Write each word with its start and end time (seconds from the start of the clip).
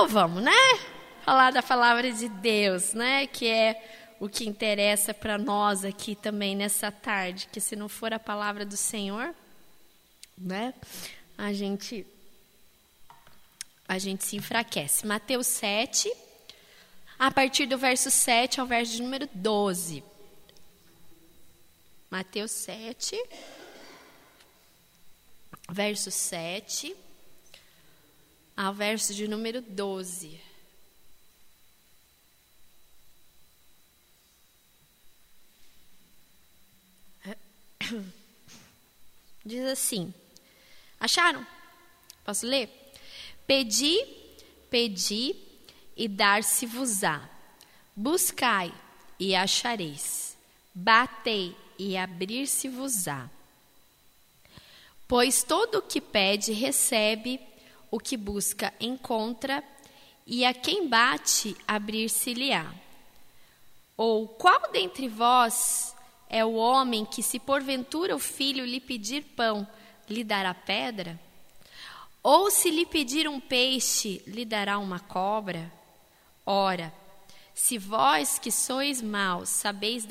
Então 0.00 0.08
vamos, 0.08 0.42
né? 0.42 0.50
Falar 1.26 1.52
da 1.52 1.62
palavra 1.62 2.10
de 2.10 2.26
Deus, 2.26 2.94
né? 2.94 3.26
Que 3.26 3.46
é 3.46 4.14
o 4.18 4.30
que 4.30 4.48
interessa 4.48 5.12
para 5.12 5.36
nós 5.36 5.84
aqui 5.84 6.14
também 6.14 6.56
nessa 6.56 6.90
tarde, 6.90 7.50
que 7.52 7.60
se 7.60 7.76
não 7.76 7.86
for 7.86 8.10
a 8.14 8.18
palavra 8.18 8.64
do 8.64 8.78
Senhor, 8.78 9.34
né? 10.38 10.72
A 11.36 11.52
gente 11.52 12.06
a 13.86 13.98
gente 13.98 14.24
se 14.24 14.36
enfraquece. 14.36 15.06
Mateus 15.06 15.46
7, 15.48 16.10
a 17.18 17.30
partir 17.30 17.66
do 17.66 17.76
verso 17.76 18.10
7 18.10 18.58
ao 18.58 18.66
verso 18.66 18.92
de 18.92 19.02
número 19.02 19.28
12. 19.34 20.02
Mateus 22.10 22.52
7, 22.52 23.22
verso 25.68 26.10
7 26.10 26.96
ao 28.62 28.74
verso 28.74 29.14
de 29.14 29.26
número 29.26 29.62
12. 29.62 30.38
Diz 39.42 39.64
assim: 39.64 40.12
Acharam? 41.00 41.46
Posso 42.22 42.46
ler? 42.46 42.68
Pedi, 43.46 43.96
pedi 44.68 45.34
e 45.96 46.06
dar-se-vos-á. 46.06 47.26
Buscai 47.96 48.70
e 49.18 49.34
achareis. 49.34 50.36
Batei 50.74 51.56
e 51.78 51.96
abrir-se-vos-á. 51.96 53.30
Pois 55.08 55.42
todo 55.42 55.78
o 55.78 55.82
que 55.82 55.98
pede 55.98 56.52
recebe, 56.52 57.40
o 57.90 57.98
que 57.98 58.16
busca 58.16 58.72
encontra, 58.80 59.64
e 60.26 60.44
a 60.44 60.54
quem 60.54 60.88
bate 60.88 61.56
abrir-se-lhe-á. 61.66 62.72
Ou 63.96 64.28
qual 64.28 64.70
dentre 64.72 65.08
vós 65.08 65.94
é 66.28 66.44
o 66.44 66.54
homem 66.54 67.04
que, 67.04 67.22
se 67.22 67.38
porventura 67.38 68.14
o 68.14 68.18
filho 68.20 68.64
lhe 68.64 68.80
pedir 68.80 69.22
pão, 69.36 69.66
lhe 70.08 70.22
dará 70.22 70.54
pedra? 70.54 71.18
Ou 72.22 72.50
se 72.50 72.70
lhe 72.70 72.86
pedir 72.86 73.28
um 73.28 73.40
peixe, 73.40 74.22
lhe 74.26 74.44
dará 74.44 74.78
uma 74.78 75.00
cobra? 75.00 75.72
Ora, 76.46 76.92
se 77.54 77.76
vós 77.76 78.38
que 78.38 78.50
sois 78.50 79.02
maus 79.02 79.48
sabeis 79.48 80.06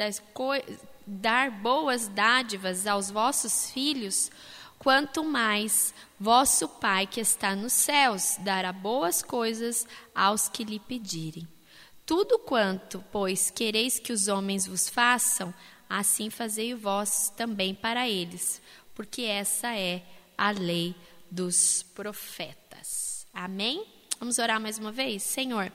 dar 1.06 1.50
boas 1.50 2.08
dádivas 2.08 2.86
aos 2.86 3.10
vossos 3.10 3.72
filhos, 3.72 4.30
quanto 4.80 5.26
mais 5.26 5.94
vosso 6.18 6.68
Pai 6.68 7.06
que 7.06 7.20
está 7.20 7.54
nos 7.56 7.74
céus 7.74 8.38
dará 8.40 8.72
boas 8.72 9.22
coisas 9.22 9.86
aos 10.16 10.48
que 10.48 10.64
lhe 10.64 10.80
pedirem. 10.80 11.48
Tudo 12.06 12.40
quanto, 12.40 13.04
pois, 13.12 13.52
quereis 13.52 14.00
que 14.00 14.14
os 14.14 14.28
homens 14.28 14.66
vos 14.66 14.90
façam, 14.90 15.54
assim 15.88 16.30
fazei 16.30 16.74
vós 16.74 17.32
também 17.36 17.76
para 17.76 18.10
eles, 18.10 18.62
porque 18.96 19.24
essa 19.24 19.76
é 19.76 20.02
a 20.38 20.50
lei 20.50 20.96
dos 21.30 21.84
profetas. 21.94 23.28
Amém? 23.34 23.86
Vamos 24.20 24.40
orar 24.40 24.60
mais 24.60 24.80
uma 24.80 24.92
vez? 24.92 25.22
Senhor, 25.22 25.72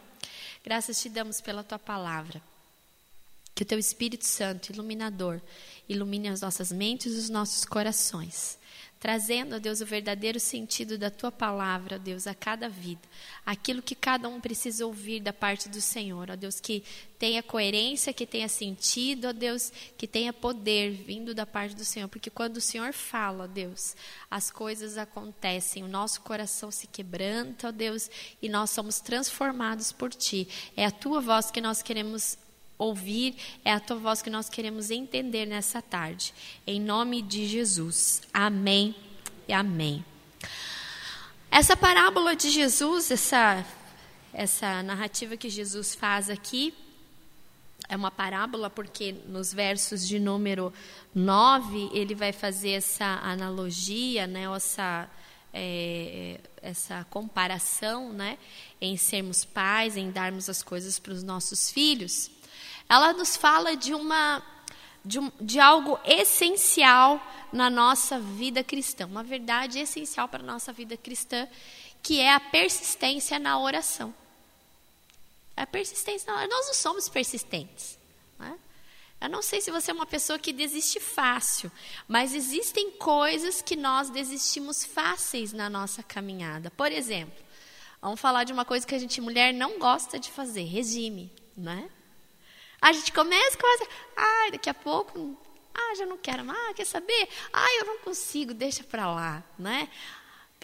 graças 0.65 1.01
te 1.01 1.09
damos 1.09 1.41
pela 1.41 1.63
tua 1.63 1.79
palavra. 1.79 2.43
Que 3.55 3.63
o 3.63 3.67
teu 3.67 3.79
Espírito 3.79 4.27
Santo, 4.27 4.73
iluminador, 4.73 5.41
ilumine 5.89 6.29
as 6.29 6.41
nossas 6.41 6.73
mentes 6.73 7.15
e 7.15 7.19
os 7.19 7.31
nossos 7.31 7.65
corações 7.65 8.59
trazendo, 9.05 9.57
ó 9.57 9.59
Deus, 9.59 9.83
o 9.83 9.85
verdadeiro 9.85 10.41
sentido 10.41 10.97
da 10.97 11.11
tua 11.11 11.31
palavra, 11.31 11.97
ó 11.97 11.99
Deus, 11.99 12.27
a 12.27 12.35
cada 12.35 12.71
vida. 12.71 13.03
Aquilo 13.45 13.83
que 13.83 13.95
cada 13.95 14.31
um 14.31 14.41
precisa 14.41 14.87
ouvir 14.87 15.21
da 15.21 15.31
parte 15.31 15.69
do 15.69 15.79
Senhor, 15.79 16.31
ó 16.31 16.35
Deus, 16.35 16.59
que 16.59 16.83
tenha 17.19 17.43
coerência, 17.43 18.15
que 18.15 18.25
tenha 18.25 18.49
sentido, 18.49 19.29
ó 19.29 19.33
Deus, 19.35 19.71
que 19.99 20.09
tenha 20.09 20.33
poder 20.33 20.93
vindo 20.93 21.35
da 21.35 21.45
parte 21.45 21.77
do 21.77 21.85
Senhor, 21.85 22.09
porque 22.09 22.31
quando 22.31 22.57
o 22.57 22.63
Senhor 22.63 22.95
fala, 22.95 23.45
ó 23.45 23.47
Deus, 23.47 23.95
as 24.31 24.51
coisas 24.51 24.97
acontecem, 24.97 25.85
o 25.85 25.89
nosso 25.89 26.23
coração 26.23 26.71
se 26.71 26.87
quebranta, 26.87 27.69
ó 27.69 27.73
Deus, 27.73 28.09
e 28.41 28.49
nós 28.49 28.71
somos 28.71 29.01
transformados 29.01 29.93
por 29.93 30.15
ti. 30.15 30.49
É 30.75 30.87
a 30.87 30.91
tua 30.91 31.21
voz 31.21 31.51
que 31.51 31.61
nós 31.61 31.83
queremos 31.83 32.39
ouvir, 32.79 33.37
é 33.65 33.73
a 33.73 33.81
tua 33.81 33.97
voz 33.97 34.21
que 34.21 34.31
nós 34.31 34.49
queremos 34.49 34.91
entender 34.91 35.47
nessa 35.47 35.81
tarde. 35.81 36.35
Em 36.67 36.81
nome 36.81 37.23
de 37.23 37.47
Jesus. 37.47 38.23
Amém 38.33 38.95
e 39.49 39.53
amém. 39.53 40.05
Essa 41.51 41.77
parábola 41.77 42.35
de 42.35 42.51
Jesus, 42.51 43.11
essa, 43.11 43.65
essa 44.33 44.83
narrativa 44.83 45.37
que 45.37 45.49
Jesus 45.49 45.95
faz 45.95 46.29
aqui, 46.29 46.75
é 47.89 47.95
uma 47.95 48.11
parábola 48.11 48.69
porque 48.69 49.15
nos 49.29 49.53
versos 49.53 50.09
de 50.09 50.19
número 50.19 50.73
9 51.15 51.91
ele 51.93 52.15
vai 52.15 52.33
fazer 52.33 52.71
essa 52.71 53.05
analogia, 53.23 54.27
né, 54.27 54.45
essa, 54.57 55.09
é, 55.53 56.41
essa 56.63 57.05
comparação 57.11 58.13
né, 58.13 58.39
em 58.81 58.97
sermos 58.97 59.45
pais, 59.45 59.97
em 59.97 60.11
darmos 60.11 60.49
as 60.49 60.63
coisas 60.63 60.99
para 60.99 61.13
os 61.13 61.23
nossos 61.23 61.71
filhos 61.71 62.31
ela 62.89 63.13
nos 63.13 63.37
fala 63.37 63.77
de 63.77 63.95
uma 63.95 64.43
de, 65.05 65.19
um, 65.19 65.31
de, 65.41 65.61
algo 65.61 65.99
essencial 66.05 67.21
na 67.53 67.69
nossa 67.69 68.19
vida 68.19 68.65
cristã, 68.65 69.07
uma 69.07 69.23
verdade 69.23 69.79
essencial 69.79 70.27
para 70.29 70.43
a 70.43 70.47
nossa 70.47 70.73
vida 70.73 70.97
cristã, 70.97 71.47
que 72.03 72.21
é 72.21 72.33
a 72.33 72.41
persistência 72.41 73.39
na 73.39 73.59
oração. 73.59 74.15
A 75.57 75.67
persistência. 75.67 76.33
Nós 76.33 76.49
não 76.49 76.75
somos 76.75 77.09
persistentes. 77.09 77.99
Né? 78.39 78.59
Eu 79.21 79.29
não 79.29 79.41
sei 79.41 79.61
se 79.61 79.71
você 79.71 79.91
é 79.91 79.95
uma 79.95 80.07
pessoa 80.07 80.39
que 80.39 80.53
desiste 80.53 80.99
fácil, 80.99 81.71
mas 82.09 82.35
existem 82.35 82.91
coisas 82.93 83.63
que 83.63 83.77
nós 83.77 84.11
desistimos 84.11 84.85
fáceis 84.85 85.53
na 85.53 85.71
nossa 85.71 86.03
caminhada. 86.03 86.71
Por 86.71 86.91
exemplo, 86.91 87.45
vamos 88.03 88.21
falar 88.21 88.45
de 88.45 88.53
uma 88.53 88.65
coisa 88.65 88.87
que 88.87 88.95
a 88.95 88.99
gente, 88.99 89.21
mulher, 89.21 89.55
não 89.55 89.79
gosta 89.79 90.19
de 90.19 90.31
fazer: 90.31 90.65
regime. 90.65 91.31
Né? 91.57 91.89
A 92.85 92.93
gente 92.93 93.11
começa, 93.13 93.57
começa, 93.57 93.89
ai, 94.15 94.51
daqui 94.51 94.69
a 94.69 94.75
pouco, 94.75 95.35
ah, 95.75 95.95
já 95.95 96.05
não 96.05 96.19
quero 96.19 96.45
mais, 96.45 96.59
ah, 96.69 96.75
quer 96.75 96.85
saber? 96.85 97.29
Ah, 97.51 97.77
eu 97.79 97.87
não 97.87 97.97
consigo, 98.01 98.53
deixa 98.53 98.85
para 98.85 99.07
lá, 99.07 99.43
né? 99.59 99.89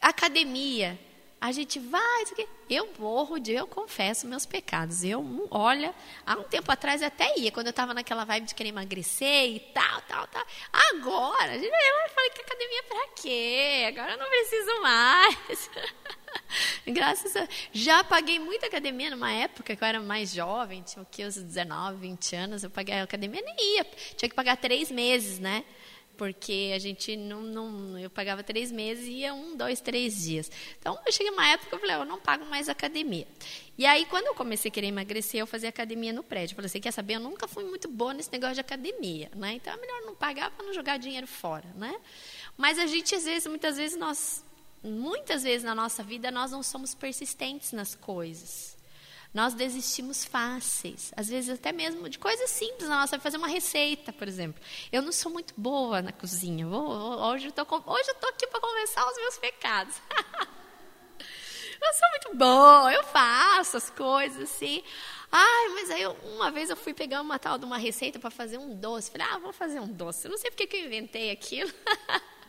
Academia, 0.02 1.00
a 1.40 1.50
gente 1.50 1.78
vai, 1.78 2.24
eu 2.68 2.90
morro 2.98 3.38
de, 3.38 3.52
eu 3.52 3.66
confesso 3.66 4.26
meus 4.26 4.44
pecados. 4.44 5.02
Eu, 5.02 5.48
olha, 5.50 5.94
há 6.26 6.34
um 6.34 6.42
tempo 6.42 6.70
atrás 6.70 7.00
eu 7.00 7.08
até 7.08 7.38
ia, 7.38 7.50
quando 7.50 7.68
eu 7.68 7.70
estava 7.70 7.94
naquela 7.94 8.26
vibe 8.26 8.48
de 8.48 8.54
querer 8.54 8.68
emagrecer 8.68 9.48
e 9.48 9.60
tal, 9.72 10.02
tal, 10.02 10.26
tal. 10.26 10.46
Agora, 10.92 11.56
eu 11.56 12.10
falei 12.14 12.30
que 12.34 12.42
academia 12.42 12.82
para 12.82 13.08
quê? 13.16 13.84
Agora 13.88 14.12
eu 14.12 14.18
não 14.18 14.28
preciso 14.28 14.82
mais. 14.82 15.70
Graças 16.86 17.36
a 17.36 17.48
Já 17.72 18.02
paguei 18.04 18.38
muita 18.38 18.66
academia 18.66 19.10
numa 19.10 19.32
época 19.32 19.76
que 19.76 19.82
eu 19.82 19.88
era 19.88 20.00
mais 20.00 20.32
jovem, 20.32 20.82
tinha 20.82 21.02
o 21.02 21.06
que, 21.06 21.24
uns 21.24 21.36
19, 21.36 21.98
20 21.98 22.36
anos, 22.36 22.64
eu 22.64 22.70
paguei 22.70 22.94
a 22.94 23.02
academia, 23.02 23.42
nem 23.42 23.76
ia. 23.76 23.84
Tinha 24.16 24.28
que 24.28 24.34
pagar 24.34 24.56
três 24.56 24.90
meses, 24.90 25.38
né? 25.38 25.64
Porque 26.16 26.72
a 26.74 26.78
gente 26.78 27.16
não, 27.16 27.40
não. 27.40 27.98
Eu 27.98 28.10
pagava 28.10 28.42
três 28.42 28.70
meses 28.70 29.06
e 29.06 29.20
ia 29.20 29.32
um, 29.32 29.56
dois, 29.56 29.80
três 29.80 30.22
dias. 30.22 30.52
Então, 30.78 30.98
eu 31.06 31.10
cheguei 31.10 31.32
uma 31.32 31.48
época 31.48 31.70
que 31.70 31.74
eu 31.74 31.78
falei, 31.78 31.96
eu 31.96 32.04
não 32.04 32.20
pago 32.20 32.44
mais 32.44 32.68
academia. 32.68 33.26
E 33.78 33.86
aí, 33.86 34.04
quando 34.04 34.26
eu 34.26 34.34
comecei 34.34 34.68
a 34.68 34.72
querer 34.72 34.88
emagrecer, 34.88 35.40
eu 35.40 35.46
fazia 35.46 35.70
academia 35.70 36.12
no 36.12 36.22
prédio. 36.22 36.52
Eu 36.52 36.56
falei, 36.56 36.68
você 36.68 36.78
quer 36.78 36.92
saber? 36.92 37.14
Eu 37.14 37.20
nunca 37.20 37.48
fui 37.48 37.64
muito 37.64 37.88
boa 37.88 38.12
nesse 38.12 38.30
negócio 38.30 38.56
de 38.56 38.60
academia, 38.60 39.30
né? 39.34 39.54
Então, 39.54 39.72
é 39.72 39.76
melhor 39.78 40.02
não 40.02 40.14
pagar 40.14 40.50
para 40.50 40.66
não 40.66 40.74
jogar 40.74 40.98
dinheiro 40.98 41.26
fora, 41.26 41.64
né? 41.74 41.98
Mas 42.54 42.78
a 42.78 42.86
gente, 42.86 43.14
às 43.14 43.24
vezes, 43.24 43.46
muitas 43.46 43.78
vezes, 43.78 43.96
nós 43.96 44.44
muitas 44.82 45.42
vezes 45.42 45.64
na 45.64 45.74
nossa 45.74 46.02
vida 46.02 46.30
nós 46.30 46.50
não 46.50 46.62
somos 46.62 46.94
persistentes 46.94 47.72
nas 47.72 47.94
coisas. 47.94 48.76
Nós 49.32 49.54
desistimos 49.54 50.24
fáceis, 50.24 51.12
às 51.16 51.28
vezes 51.28 51.50
até 51.50 51.70
mesmo 51.70 52.08
de 52.08 52.18
coisas 52.18 52.50
simples 52.50 52.88
nossa, 52.88 53.16
fazer 53.20 53.36
uma 53.36 53.46
receita, 53.46 54.12
por 54.12 54.26
exemplo. 54.26 54.60
Eu 54.90 55.02
não 55.02 55.12
sou 55.12 55.30
muito 55.30 55.54
boa 55.56 56.02
na 56.02 56.10
cozinha. 56.10 56.66
Hoje 56.66 57.46
eu 57.46 57.50
estou 57.50 57.64
hoje 57.86 58.08
eu 58.08 58.14
tô 58.16 58.26
aqui 58.26 58.46
para 58.48 58.60
confessar 58.60 59.06
os 59.08 59.16
meus 59.16 59.38
pecados. 59.38 59.94
eu 61.80 61.94
sou 61.94 62.08
muito 62.10 62.36
boa, 62.36 62.92
eu 62.92 63.04
faço 63.04 63.76
as 63.76 63.88
coisas 63.88 64.50
assim. 64.50 64.82
Ai, 65.30 65.68
mas 65.74 65.90
aí 65.92 66.02
eu, 66.02 66.12
uma 66.24 66.50
vez 66.50 66.68
eu 66.68 66.76
fui 66.76 66.92
pegar 66.92 67.20
uma 67.20 67.38
tal 67.38 67.56
de 67.56 67.64
uma 67.64 67.78
receita 67.78 68.18
para 68.18 68.30
fazer 68.30 68.58
um 68.58 68.74
doce. 68.74 69.12
Falei, 69.12 69.28
ah, 69.30 69.38
vou 69.38 69.52
fazer 69.52 69.78
um 69.78 69.86
doce. 69.86 70.26
Eu 70.26 70.32
não 70.32 70.38
sei 70.38 70.50
porque 70.50 70.66
que 70.66 70.76
eu 70.76 70.86
inventei 70.86 71.30
aquilo. 71.30 71.72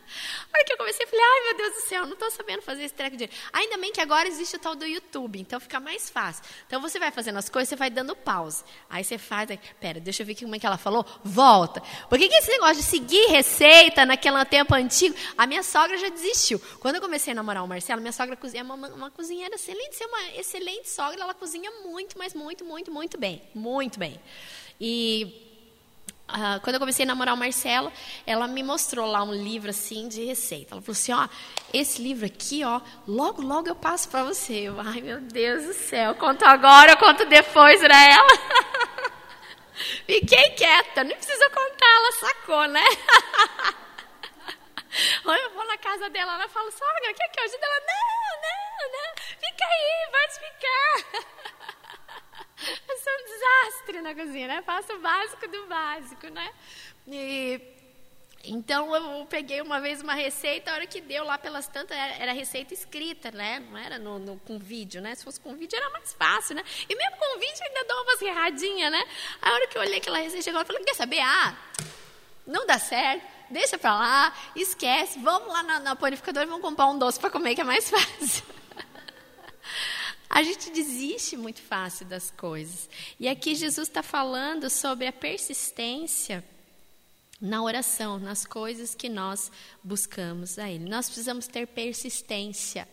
A 0.52 0.56
hora 0.56 0.64
que 0.64 0.72
eu 0.72 0.76
comecei, 0.76 1.04
eu 1.04 1.08
falei, 1.08 1.24
ai 1.24 1.40
meu 1.46 1.56
Deus 1.56 1.74
do 1.74 1.88
céu, 1.88 2.06
não 2.06 2.14
estou 2.14 2.30
sabendo 2.30 2.62
fazer 2.62 2.84
esse 2.84 2.94
treco 2.94 3.16
de. 3.16 3.28
Ainda 3.52 3.76
bem 3.78 3.92
que 3.92 4.00
agora 4.00 4.28
existe 4.28 4.56
o 4.56 4.58
tal 4.58 4.74
do 4.74 4.84
YouTube, 4.84 5.40
então 5.40 5.58
fica 5.58 5.80
mais 5.80 6.10
fácil. 6.10 6.44
Então 6.66 6.80
você 6.80 6.98
vai 6.98 7.10
fazendo 7.10 7.38
as 7.38 7.48
coisas, 7.48 7.68
você 7.68 7.76
vai 7.76 7.90
dando 7.90 8.14
pause. 8.14 8.64
Aí 8.88 9.04
você 9.04 9.18
faz, 9.18 9.50
aí, 9.50 9.58
pera, 9.80 10.00
deixa 10.00 10.22
eu 10.22 10.26
ver 10.26 10.34
como 10.34 10.54
é 10.54 10.58
que 10.58 10.66
ela 10.66 10.78
falou, 10.78 11.04
volta. 11.24 11.82
Por 12.08 12.18
que, 12.18 12.28
que 12.28 12.34
esse 12.34 12.50
negócio 12.50 12.76
de 12.76 12.82
seguir 12.82 13.26
receita 13.28 14.04
naquele 14.04 14.44
tempo 14.44 14.74
antigo? 14.74 15.14
A 15.36 15.46
minha 15.46 15.62
sogra 15.62 15.96
já 15.96 16.08
desistiu. 16.08 16.60
Quando 16.80 16.96
eu 16.96 17.00
comecei 17.00 17.32
a 17.32 17.34
namorar 17.34 17.64
o 17.64 17.68
Marcelo, 17.68 18.00
minha 18.00 18.12
sogra 18.12 18.38
é 18.54 18.62
uma, 18.62 18.74
uma 18.74 19.10
cozinheira 19.10 19.54
excelente, 19.54 19.96
ser 19.96 20.06
uma 20.06 20.32
excelente 20.32 20.88
sogra, 20.88 21.22
ela 21.22 21.34
cozinha 21.34 21.70
muito, 21.84 22.18
mas 22.18 22.34
muito, 22.34 22.64
muito, 22.64 22.90
muito 22.90 23.18
bem. 23.18 23.42
Muito 23.54 23.98
bem. 23.98 24.20
E 24.80 25.51
Uh, 26.32 26.58
quando 26.62 26.74
eu 26.74 26.80
comecei 26.80 27.04
a 27.04 27.06
namorar 27.06 27.34
o 27.34 27.36
Marcelo, 27.36 27.92
ela 28.26 28.48
me 28.48 28.62
mostrou 28.62 29.06
lá 29.06 29.22
um 29.22 29.34
livro 29.34 29.68
assim 29.68 30.08
de 30.08 30.24
receita. 30.24 30.74
Ela 30.74 30.80
falou 30.80 30.92
assim: 30.92 31.12
ó, 31.12 31.28
esse 31.74 32.00
livro 32.00 32.24
aqui, 32.24 32.64
ó, 32.64 32.80
logo, 33.06 33.42
logo 33.42 33.68
eu 33.68 33.74
passo 33.74 34.08
para 34.08 34.24
você. 34.24 34.54
Eu, 34.54 34.80
Ai, 34.80 35.02
meu 35.02 35.20
Deus 35.20 35.64
do 35.64 35.74
céu, 35.74 36.14
conto 36.14 36.42
agora, 36.44 36.92
eu 36.92 36.96
conto 36.96 37.26
depois 37.26 37.80
para 37.80 38.04
ela. 38.10 38.32
Fiquei 40.06 40.50
quieta, 40.50 41.04
nem 41.04 41.16
precisa 41.16 41.50
contar, 41.50 41.86
ela 41.86 42.12
sacou, 42.12 42.68
né? 42.68 42.84
Eu 45.24 45.50
vou 45.54 45.66
na 45.66 45.78
casa 45.78 46.10
dela, 46.10 46.34
ela 46.34 46.48
fala: 46.48 46.70
sogra, 46.70 47.14
quer 47.14 47.28
que 47.28 47.40
eu 47.40 47.44
ajude? 47.44 47.64
Ela: 47.64 47.80
não, 47.80 48.42
não, 48.42 48.92
não, 48.92 49.14
fica 49.16 49.64
aí, 49.64 50.10
pode 50.12 50.34
ficar. 50.44 51.56
Eu 52.88 52.98
sou 52.98 53.12
um 53.12 53.24
desastre 53.24 54.02
na 54.02 54.14
cozinha, 54.14 54.48
né? 54.48 54.62
Faço 54.62 54.92
o 54.92 55.00
básico 55.00 55.48
do 55.48 55.66
básico, 55.66 56.28
né? 56.28 56.50
E, 57.08 57.60
então 58.44 58.94
eu 58.94 59.26
peguei 59.26 59.60
uma 59.60 59.80
vez 59.80 60.02
uma 60.02 60.14
receita, 60.14 60.70
a 60.70 60.74
hora 60.74 60.86
que 60.86 61.00
deu 61.00 61.24
lá 61.24 61.38
pelas 61.38 61.66
tantas, 61.66 61.96
era, 61.96 62.14
era 62.14 62.32
receita 62.32 62.74
escrita, 62.74 63.30
né? 63.30 63.60
Não 63.60 63.78
era 63.78 63.98
no, 63.98 64.18
no, 64.18 64.38
com 64.40 64.58
vídeo, 64.58 65.00
né? 65.00 65.14
Se 65.14 65.24
fosse 65.24 65.40
com 65.40 65.54
vídeo 65.54 65.76
era 65.76 65.90
mais 65.90 66.12
fácil, 66.12 66.56
né? 66.56 66.64
E 66.88 66.94
mesmo 66.94 67.16
com 67.16 67.38
vídeo 67.38 67.62
ainda 67.62 67.84
dou 67.84 68.02
umas 68.02 68.22
erradinhas, 68.22 68.90
né? 68.90 69.04
A 69.40 69.52
hora 69.52 69.66
que 69.66 69.78
eu 69.78 69.82
olhei 69.82 69.98
aquela 69.98 70.18
receita, 70.18 70.42
chegou, 70.42 70.60
eu 70.60 70.66
falei, 70.66 70.82
quer 70.84 70.94
saber? 70.94 71.20
Ah, 71.20 71.56
não 72.46 72.66
dá 72.66 72.78
certo, 72.78 73.24
deixa 73.50 73.78
pra 73.78 73.94
lá, 73.94 74.36
esquece, 74.56 75.18
vamos 75.20 75.52
lá 75.52 75.62
na, 75.62 75.80
na 75.80 75.96
panificadora 75.96 76.44
e 76.44 76.48
vamos 76.48 76.62
comprar 76.62 76.86
um 76.86 76.98
doce 76.98 77.20
para 77.20 77.30
comer 77.30 77.54
que 77.54 77.60
é 77.60 77.64
mais 77.64 77.88
fácil. 77.88 78.44
A 80.34 80.42
gente 80.42 80.70
desiste 80.70 81.36
muito 81.36 81.60
fácil 81.60 82.06
das 82.06 82.30
coisas. 82.30 82.88
E 83.20 83.28
aqui 83.28 83.54
Jesus 83.54 83.86
está 83.86 84.02
falando 84.02 84.70
sobre 84.70 85.06
a 85.06 85.12
persistência 85.12 86.42
na 87.38 87.62
oração, 87.62 88.18
nas 88.18 88.46
coisas 88.46 88.94
que 88.94 89.10
nós 89.10 89.52
buscamos 89.84 90.58
a 90.58 90.70
Ele. 90.70 90.88
Nós 90.88 91.04
precisamos 91.04 91.46
ter 91.46 91.66
persistência. 91.66 92.88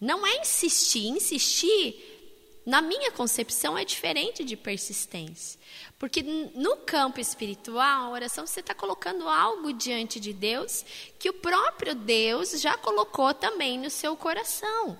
Não 0.00 0.26
é 0.26 0.40
insistir. 0.40 1.06
Insistir, 1.06 2.60
na 2.66 2.82
minha 2.82 3.12
concepção, 3.12 3.78
é 3.78 3.84
diferente 3.84 4.42
de 4.42 4.56
persistência. 4.56 5.60
Porque 5.96 6.24
no 6.24 6.78
campo 6.78 7.20
espiritual, 7.20 8.06
a 8.06 8.10
oração, 8.10 8.44
você 8.44 8.58
está 8.58 8.74
colocando 8.74 9.28
algo 9.28 9.72
diante 9.72 10.18
de 10.18 10.32
Deus 10.32 10.84
que 11.20 11.30
o 11.30 11.34
próprio 11.34 11.94
Deus 11.94 12.60
já 12.60 12.76
colocou 12.76 13.32
também 13.32 13.78
no 13.78 13.90
seu 13.90 14.16
coração. 14.16 14.98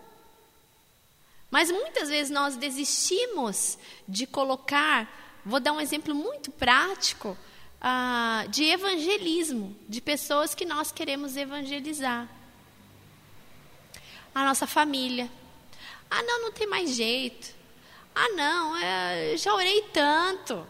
Mas 1.51 1.71
muitas 1.71 2.09
vezes 2.09 2.31
nós 2.31 2.57
desistimos 2.57 3.79
de 4.07 4.27
colocar, 4.27 5.41
vou 5.45 5.59
dar 5.59 5.73
um 5.73 5.81
exemplo 5.81 6.15
muito 6.15 6.51
prático, 6.51 7.37
uh, 7.79 8.49
de 8.49 8.65
evangelismo, 8.65 9.77
de 9.89 10.01
pessoas 10.01 10.55
que 10.55 10.65
nós 10.65 10.93
queremos 10.93 11.37
evangelizar. 11.37 12.29
A 14.35 14.45
nossa 14.45 14.67
família. 14.67 15.31
Ah, 16.11 16.23
não, 16.23 16.43
não 16.43 16.53
tem 16.53 16.67
mais 16.67 16.95
jeito. 16.95 17.55
Ah, 18.15 18.29
não, 18.31 18.77
é, 18.77 19.37
já 19.37 19.55
orei 19.55 19.83
tanto. 19.93 20.67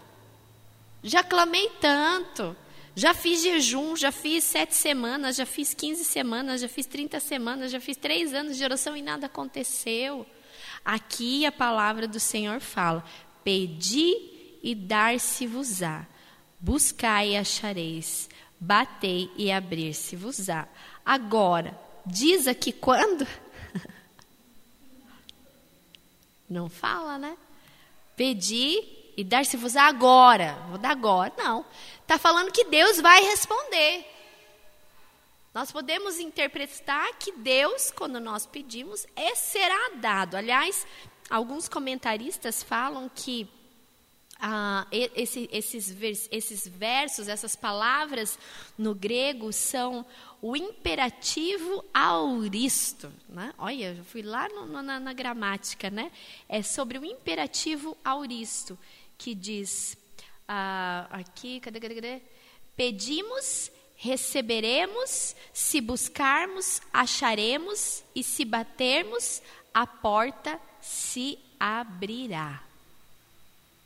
Já 1.02 1.22
clamei 1.22 1.70
tanto. 1.80 2.56
Já 2.94 3.14
fiz 3.14 3.42
jejum, 3.42 3.94
já 3.94 4.10
fiz 4.10 4.42
sete 4.42 4.74
semanas, 4.74 5.36
já 5.36 5.46
fiz 5.46 5.72
quinze 5.72 6.04
semanas, 6.04 6.60
já 6.60 6.68
fiz 6.68 6.84
trinta 6.84 7.20
semanas, 7.20 7.70
já 7.70 7.80
fiz 7.80 7.96
três 7.96 8.34
anos 8.34 8.56
de 8.56 8.64
oração 8.64 8.96
e 8.96 9.02
nada 9.02 9.26
aconteceu. 9.26 10.26
Aqui 10.88 11.44
a 11.44 11.52
palavra 11.52 12.08
do 12.08 12.18
Senhor 12.18 12.60
fala: 12.60 13.04
Pedi 13.44 14.58
e 14.62 14.74
dar-se-vos-á, 14.74 16.06
buscai 16.58 17.32
e 17.32 17.36
achareis, 17.36 18.26
batei 18.58 19.30
e 19.36 19.52
abrir-se-vos-á. 19.52 20.66
Agora, 21.04 21.78
diz 22.06 22.46
aqui 22.46 22.72
quando? 22.72 23.26
Não 26.48 26.70
fala, 26.70 27.18
né? 27.18 27.36
Pedi 28.16 28.82
e 29.14 29.22
dar-se-vos-á 29.22 29.88
agora. 29.88 30.54
Vou 30.70 30.78
dar 30.78 30.92
agora. 30.92 31.30
Não. 31.36 31.66
Está 32.00 32.16
falando 32.16 32.50
que 32.50 32.64
Deus 32.64 32.98
vai 32.98 33.22
responder. 33.24 34.06
Nós 35.58 35.72
podemos 35.72 36.20
interpretar 36.20 37.18
que 37.18 37.32
Deus, 37.32 37.90
quando 37.90 38.20
nós 38.20 38.46
pedimos, 38.46 39.04
é 39.16 39.34
será 39.34 39.90
dado. 39.96 40.36
Aliás, 40.36 40.86
alguns 41.28 41.68
comentaristas 41.68 42.62
falam 42.62 43.10
que 43.12 43.48
ah, 44.38 44.86
esse, 44.92 45.50
esses, 45.50 45.90
vers, 45.90 46.28
esses 46.30 46.68
versos, 46.68 47.26
essas 47.26 47.56
palavras 47.56 48.38
no 48.78 48.94
grego 48.94 49.52
são 49.52 50.06
o 50.40 50.56
imperativo 50.56 51.84
auristo. 51.92 53.12
Né? 53.28 53.52
Olha, 53.58 53.96
eu 53.98 54.04
fui 54.04 54.22
lá 54.22 54.48
no, 54.50 54.80
na, 54.80 55.00
na, 55.00 55.12
gramática, 55.12 55.90
né? 55.90 56.12
É 56.48 56.62
sobre 56.62 56.98
o 56.98 57.04
imperativo 57.04 57.98
auristo, 58.04 58.78
que 59.18 59.34
diz 59.34 59.98
ah, 60.46 61.08
aqui, 61.10 61.58
cadê, 61.58 61.80
cadê, 61.80 61.94
cadê? 61.96 62.22
Pedimos 62.76 63.72
receberemos, 63.98 65.34
se 65.52 65.80
buscarmos, 65.80 66.80
acharemos, 66.92 68.04
e 68.14 68.22
se 68.22 68.44
batermos, 68.44 69.42
a 69.74 69.86
porta 69.86 70.58
se 70.80 71.36
abrirá. 71.58 72.62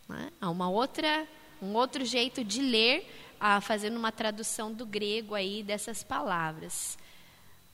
Né? 0.07 0.31
Há 0.39 0.51
uma 0.51 0.69
outra, 0.69 1.27
um 1.63 1.75
outro 1.75 2.05
jeito 2.05 2.45
de 2.45 2.61
ler, 2.61 3.11
ah, 3.41 3.61
fazendo 3.63 3.97
uma 3.97 4.13
tradução 4.13 4.71
do 4.71 4.85
grego 4.85 5.35
aí 5.35 5.63
dessas 5.63 6.05
palavras. 6.05 6.99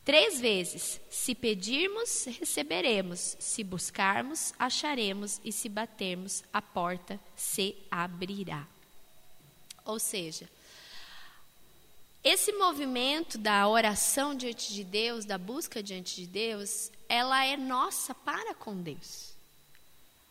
Três 0.04 0.40
vezes: 0.40 1.00
se 1.10 1.34
pedirmos, 1.34 2.24
receberemos, 2.38 3.36
se 3.40 3.64
buscarmos, 3.64 4.54
acharemos, 4.56 5.40
e 5.44 5.50
se 5.50 5.68
batermos, 5.68 6.44
a 6.52 6.62
porta 6.62 7.18
se 7.34 7.74
abrirá. 7.90 8.64
Ou 9.84 9.98
seja, 9.98 10.48
esse 12.22 12.52
movimento 12.52 13.38
da 13.38 13.66
oração 13.68 14.34
diante 14.34 14.72
de 14.74 14.84
Deus, 14.84 15.24
da 15.24 15.38
busca 15.38 15.82
diante 15.82 16.16
de 16.16 16.26
Deus, 16.26 16.90
ela 17.08 17.44
é 17.44 17.56
nossa 17.56 18.14
para 18.14 18.54
com 18.54 18.76
Deus. 18.76 19.32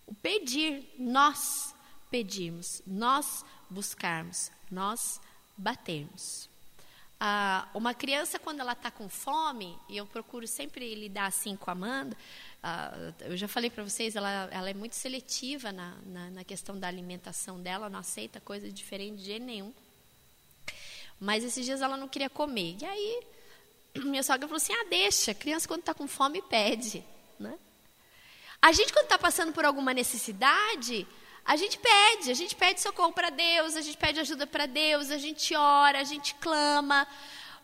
O 0.05 0.13
pedir, 0.13 0.87
nós 0.97 1.73
pedimos, 2.09 2.81
nós 2.85 3.43
buscarmos, 3.69 4.51
nós 4.69 5.19
batermos. 5.57 6.49
Ah, 7.19 7.67
uma 7.73 7.95
criança, 7.95 8.37
quando 8.37 8.59
ela 8.59 8.73
está 8.73 8.91
com 8.91 9.09
fome, 9.09 9.75
e 9.89 9.97
eu 9.97 10.05
procuro 10.05 10.47
sempre 10.47 10.93
lidar 10.93 11.25
assim 11.25 11.55
com 11.55 11.69
a 11.71 11.73
Amanda, 11.73 12.15
ah, 12.61 13.13
eu 13.21 13.35
já 13.35 13.47
falei 13.47 13.69
para 13.69 13.83
vocês, 13.83 14.15
ela, 14.15 14.47
ela, 14.51 14.69
é 14.69 14.73
muito 14.73 14.95
seletiva 14.95 15.71
na, 15.71 15.95
na, 16.05 16.29
na, 16.29 16.43
questão 16.43 16.77
da 16.79 16.87
alimentação 16.87 17.59
dela, 17.59 17.89
não 17.89 17.99
aceita 17.99 18.39
coisa 18.39 18.71
diferente 18.71 19.23
de 19.23 19.39
nenhum. 19.39 19.73
Mas 21.19 21.43
esses 21.43 21.65
dias 21.65 21.81
ela 21.81 21.97
não 21.97 22.07
queria 22.07 22.29
comer. 22.29 22.77
E 22.81 22.85
aí, 22.85 23.23
minha 24.05 24.23
sogra 24.23 24.47
falou 24.47 24.57
assim: 24.57 24.73
ah, 24.73 24.85
deixa, 24.89 25.33
criança 25.33 25.67
quando 25.67 25.81
está 25.81 25.93
com 25.93 26.07
fome 26.07 26.41
pede. 26.41 27.03
Né? 27.39 27.57
A 28.61 28.71
gente, 28.71 28.93
quando 28.93 29.05
está 29.05 29.17
passando 29.17 29.53
por 29.53 29.65
alguma 29.65 29.93
necessidade, 29.93 31.07
a 31.45 31.55
gente 31.55 31.79
pede, 31.79 32.31
a 32.31 32.33
gente 32.33 32.55
pede 32.55 32.81
socorro 32.81 33.13
para 33.13 33.29
Deus, 33.29 33.75
a 33.75 33.81
gente 33.81 33.97
pede 33.97 34.19
ajuda 34.19 34.45
para 34.45 34.65
Deus, 34.65 35.09
a 35.11 35.17
gente 35.17 35.55
ora, 35.55 35.99
a 35.99 36.03
gente 36.03 36.35
clama. 36.35 37.07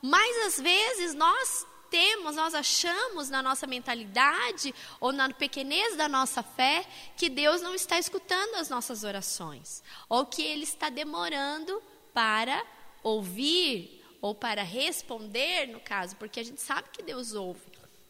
Mas 0.02 0.48
às 0.48 0.60
vezes 0.62 1.14
nós 1.14 1.66
temos, 1.90 2.36
nós 2.36 2.56
achamos 2.56 3.30
na 3.30 3.44
nossa 3.44 3.68
mentalidade 3.68 4.74
ou 5.00 5.12
na 5.12 5.30
pequenez 5.30 5.96
da 5.96 6.10
nossa 6.10 6.42
fé 6.42 6.86
que 7.16 7.30
Deus 7.30 7.62
não 7.62 7.76
está 7.76 8.00
escutando 8.00 8.56
as 8.56 8.68
nossas 8.68 9.04
orações, 9.04 9.84
ou 10.10 10.26
que 10.26 10.42
Ele 10.42 10.64
está 10.64 10.90
demorando 10.90 11.82
para 12.12 12.66
ouvir 13.04 14.04
ou 14.22 14.34
para 14.34 14.64
responder, 14.64 15.68
no 15.68 15.80
caso, 15.82 16.16
porque 16.16 16.40
a 16.40 16.44
gente 16.44 16.62
sabe 16.62 16.88
que 16.94 17.04
Deus 17.04 17.34
ouve, 17.34 17.62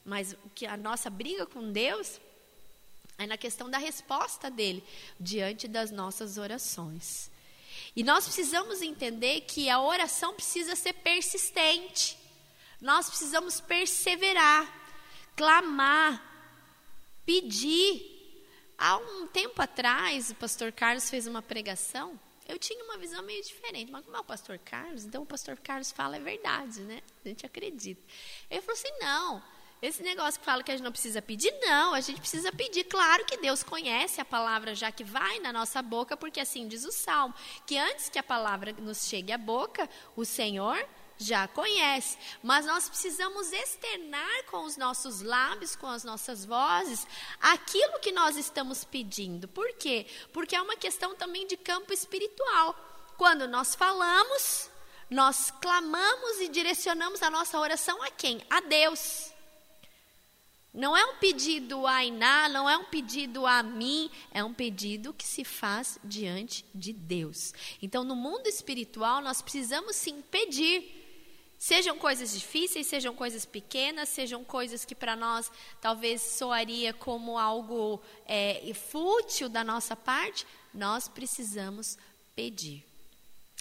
mas 0.06 0.36
que 0.54 0.66
a 0.66 0.78
nossa 0.78 1.10
briga 1.10 1.46
com 1.46 1.72
Deus 1.72 2.22
é 3.18 3.26
na 3.26 3.38
questão 3.38 3.70
da 3.70 3.78
resposta 3.78 4.50
dele 4.50 4.84
diante 5.20 5.68
das 5.68 5.92
nossas 5.92 6.38
orações. 6.38 7.32
E 7.96 8.04
nós 8.04 8.26
precisamos 8.26 8.82
entender 8.82 9.42
que 9.42 9.70
a 9.70 9.82
oração 9.82 10.34
precisa 10.34 10.76
ser 10.76 10.94
persistente. 10.94 12.18
Nós 12.82 13.08
precisamos 13.08 13.62
perseverar, 13.62 14.72
clamar, 15.36 16.22
pedir. 17.26 18.12
Há 18.78 18.98
um 18.98 19.28
tempo 19.28 19.62
atrás, 19.62 20.32
o 20.32 20.36
pastor 20.36 20.72
Carlos 20.72 21.10
fez 21.10 21.28
uma 21.28 21.42
pregação. 21.42 22.20
Eu 22.48 22.60
tinha 22.60 22.84
uma 22.84 22.98
visão 22.98 23.24
meio 23.24 23.42
diferente, 23.44 23.92
mas 23.92 24.04
como 24.04 24.18
é 24.18 24.20
o 24.20 24.24
pastor 24.24 24.60
Carlos, 24.60 25.06
então 25.06 25.24
o 25.24 25.26
pastor 25.26 25.58
Carlos 25.58 25.92
fala 25.92 26.18
é 26.18 26.20
verdade, 26.20 26.82
né? 26.82 27.02
A 27.24 27.28
gente 27.30 27.46
acredita. 27.46 28.02
Ele 28.50 28.62
falou 28.62 28.74
assim: 28.74 29.00
não, 29.00 29.44
esse 29.82 30.02
negócio 30.02 30.40
que 30.40 30.46
fala 30.46 30.64
que 30.64 30.72
a 30.72 30.76
gente 30.76 30.84
não 30.84 30.92
precisa 30.92 31.22
pedir, 31.22 31.54
não, 31.62 31.94
a 31.94 32.00
gente 32.00 32.20
precisa 32.20 32.52
pedir. 32.52 32.86
Claro 32.86 33.26
que 33.26 33.38
Deus 33.38 33.64
conhece 33.64 34.22
a 34.22 34.26
palavra 34.26 34.74
já 34.74 34.92
que 34.92 35.04
vai 35.04 35.40
na 35.40 35.52
nossa 35.52 35.82
boca, 35.82 36.16
porque 36.16 36.40
assim 36.40 36.68
diz 36.68 36.86
o 36.86 36.92
salmo, 36.92 37.36
que 37.66 37.78
antes 37.78 38.08
que 38.08 38.18
a 38.18 38.24
palavra 38.24 38.72
nos 38.74 39.06
chegue 39.06 39.32
à 39.32 39.38
boca, 39.38 39.90
o 40.16 40.24
Senhor 40.24 40.88
já 41.24 41.48
conhece, 41.48 42.18
mas 42.42 42.66
nós 42.66 42.90
precisamos 42.90 43.52
externar 43.52 44.44
com 44.52 44.64
os 44.64 44.78
nossos 44.78 45.22
lábios, 45.22 45.76
com 45.76 45.88
as 45.88 46.04
nossas 46.04 46.46
vozes, 46.46 47.08
aquilo 47.40 48.00
que 48.00 48.12
nós 48.12 48.38
estamos 48.38 48.84
pedindo. 48.84 49.48
Por 49.48 49.74
quê? 49.74 50.06
Porque 50.32 50.56
é 50.56 50.62
uma 50.62 50.76
questão 50.76 51.16
também 51.16 51.48
de 51.48 51.58
campo 51.58 51.94
espiritual. 51.94 52.76
Quando 53.18 53.48
nós 53.48 53.76
falamos, 53.76 54.70
nós 55.10 55.52
clamamos 55.62 56.42
e 56.42 56.50
direcionamos 56.50 57.22
a 57.22 57.30
nossa 57.30 57.60
oração 57.60 58.02
a 58.02 58.10
quem? 58.10 58.42
A 58.50 58.60
Deus. 58.62 59.32
Não 60.74 60.98
é 60.98 61.06
um 61.06 61.18
pedido 61.18 61.86
a 61.86 62.04
Iná, 62.04 62.50
não 62.50 62.68
é 62.68 62.76
um 62.76 62.86
pedido 62.86 63.46
a 63.46 63.62
mim, 63.62 64.10
é 64.32 64.44
um 64.44 64.52
pedido 64.52 65.14
que 65.14 65.24
se 65.24 65.44
faz 65.44 66.00
diante 66.04 66.66
de 66.74 66.92
Deus. 66.92 67.54
Então, 67.80 68.04
no 68.04 68.16
mundo 68.16 68.48
espiritual, 68.48 69.22
nós 69.22 69.40
precisamos 69.40 69.96
sim 69.96 70.20
pedir. 70.24 71.03
Sejam 71.64 71.98
coisas 71.98 72.34
difíceis, 72.34 72.88
sejam 72.88 73.16
coisas 73.16 73.46
pequenas, 73.46 74.10
sejam 74.10 74.44
coisas 74.44 74.84
que 74.84 74.94
para 74.94 75.16
nós 75.16 75.50
talvez 75.80 76.22
soaria 76.22 76.94
como 76.94 77.38
algo 77.38 78.04
é, 78.26 78.70
fútil 78.74 79.48
da 79.48 79.64
nossa 79.64 79.96
parte, 79.96 80.46
nós 80.74 81.08
precisamos 81.08 81.98
pedir. 82.36 82.84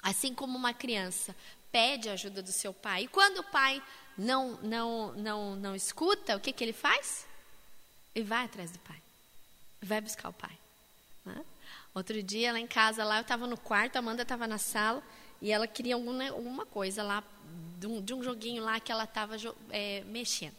Assim 0.03 0.35
como 0.35 0.59
uma 0.59 0.75
criança 0.75 1.33
pede 1.71 2.09
a 2.09 2.15
ajuda 2.15 2.43
do 2.43 2.51
seu 2.51 2.75
pai, 2.75 3.05
e 3.05 3.07
quando 3.07 3.39
o 3.39 3.45
pai 3.53 3.81
não, 4.19 4.59
não, 4.63 5.13
não, 5.13 5.55
não 5.55 5.77
escuta, 5.77 6.37
o 6.37 6.41
que, 6.41 6.53
que 6.53 6.65
ele 6.65 6.73
faz? 6.73 7.25
Ele 8.17 8.25
vai 8.25 8.47
atrás 8.47 8.73
do 8.73 8.81
pai. 8.81 9.01
Vai 9.81 10.01
buscar 10.01 10.29
o 10.29 10.33
pai. 10.33 10.59
Né? 11.25 11.41
Outro 11.95 12.21
dia, 12.21 12.51
lá 12.51 12.59
em 12.59 12.67
casa, 12.67 13.05
lá 13.05 13.19
eu 13.19 13.23
estava 13.23 13.47
no 13.47 13.57
quarto, 13.57 13.95
a 13.95 14.01
Amanda 14.01 14.23
estava 14.23 14.49
na 14.49 14.59
sala, 14.59 15.01
e 15.43 15.51
ela 15.51 15.67
queria 15.67 15.97
alguma, 15.97 16.31
alguma 16.31 16.65
coisa 16.65 17.03
lá, 17.03 17.23
de 17.79 17.87
um, 17.89 18.01
de 18.01 18.15
um 18.15 18.23
joguinho 18.23 18.63
lá 18.63 18.79
que 18.79 18.93
ela 18.93 19.03
estava 19.03 19.35
é, 19.71 20.03
mexendo. 20.07 20.55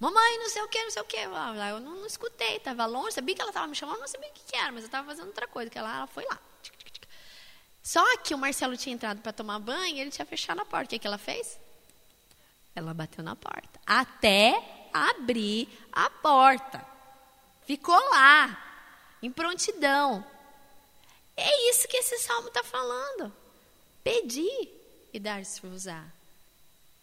Mamãe, 0.00 0.38
não 0.38 0.48
sei 0.48 0.62
o 0.62 0.68
que, 0.68 0.82
não 0.82 0.90
sei 0.90 1.02
o 1.02 1.04
que. 1.04 1.16
Eu 1.16 1.80
não, 1.80 1.94
não 1.96 2.06
escutei, 2.06 2.56
estava 2.56 2.86
longe, 2.86 3.12
sabia 3.12 3.36
que 3.36 3.40
ela 3.40 3.50
estava 3.50 3.68
me 3.68 3.76
chamando, 3.76 4.00
não 4.00 4.08
sabia 4.08 4.28
o 4.28 4.32
que, 4.32 4.42
que 4.44 4.56
era, 4.56 4.72
mas 4.72 4.82
eu 4.82 4.86
estava 4.86 5.06
fazendo 5.06 5.28
outra 5.28 5.46
coisa, 5.46 5.70
que 5.70 5.78
ela, 5.78 5.94
ela 5.94 6.06
foi 6.08 6.24
lá. 6.24 6.38
Só 7.82 8.16
que 8.18 8.34
o 8.34 8.38
Marcelo 8.38 8.76
tinha 8.76 8.94
entrado 8.94 9.20
para 9.20 9.32
tomar 9.32 9.60
banho 9.60 9.96
e 9.96 10.00
ele 10.00 10.10
tinha 10.10 10.26
fechado 10.26 10.60
a 10.60 10.64
porta. 10.64 10.86
O 10.86 10.88
que, 10.88 10.98
que 10.98 11.06
ela 11.06 11.18
fez? 11.18 11.56
Ela 12.74 12.92
bateu 12.92 13.22
na 13.22 13.36
porta. 13.36 13.80
Até 13.86 14.88
abrir 14.92 15.68
a 15.92 16.10
porta. 16.10 16.84
Ficou 17.64 17.98
lá, 18.10 18.60
em 19.22 19.30
prontidão. 19.30 20.24
É 21.36 21.70
isso 21.70 21.86
que 21.86 21.96
esse 21.96 22.18
salmo 22.18 22.48
está 22.48 22.64
falando. 22.64 23.32
Pedi 24.02 24.68
e 25.12 25.18
dar-se-vos-á. 25.18 26.04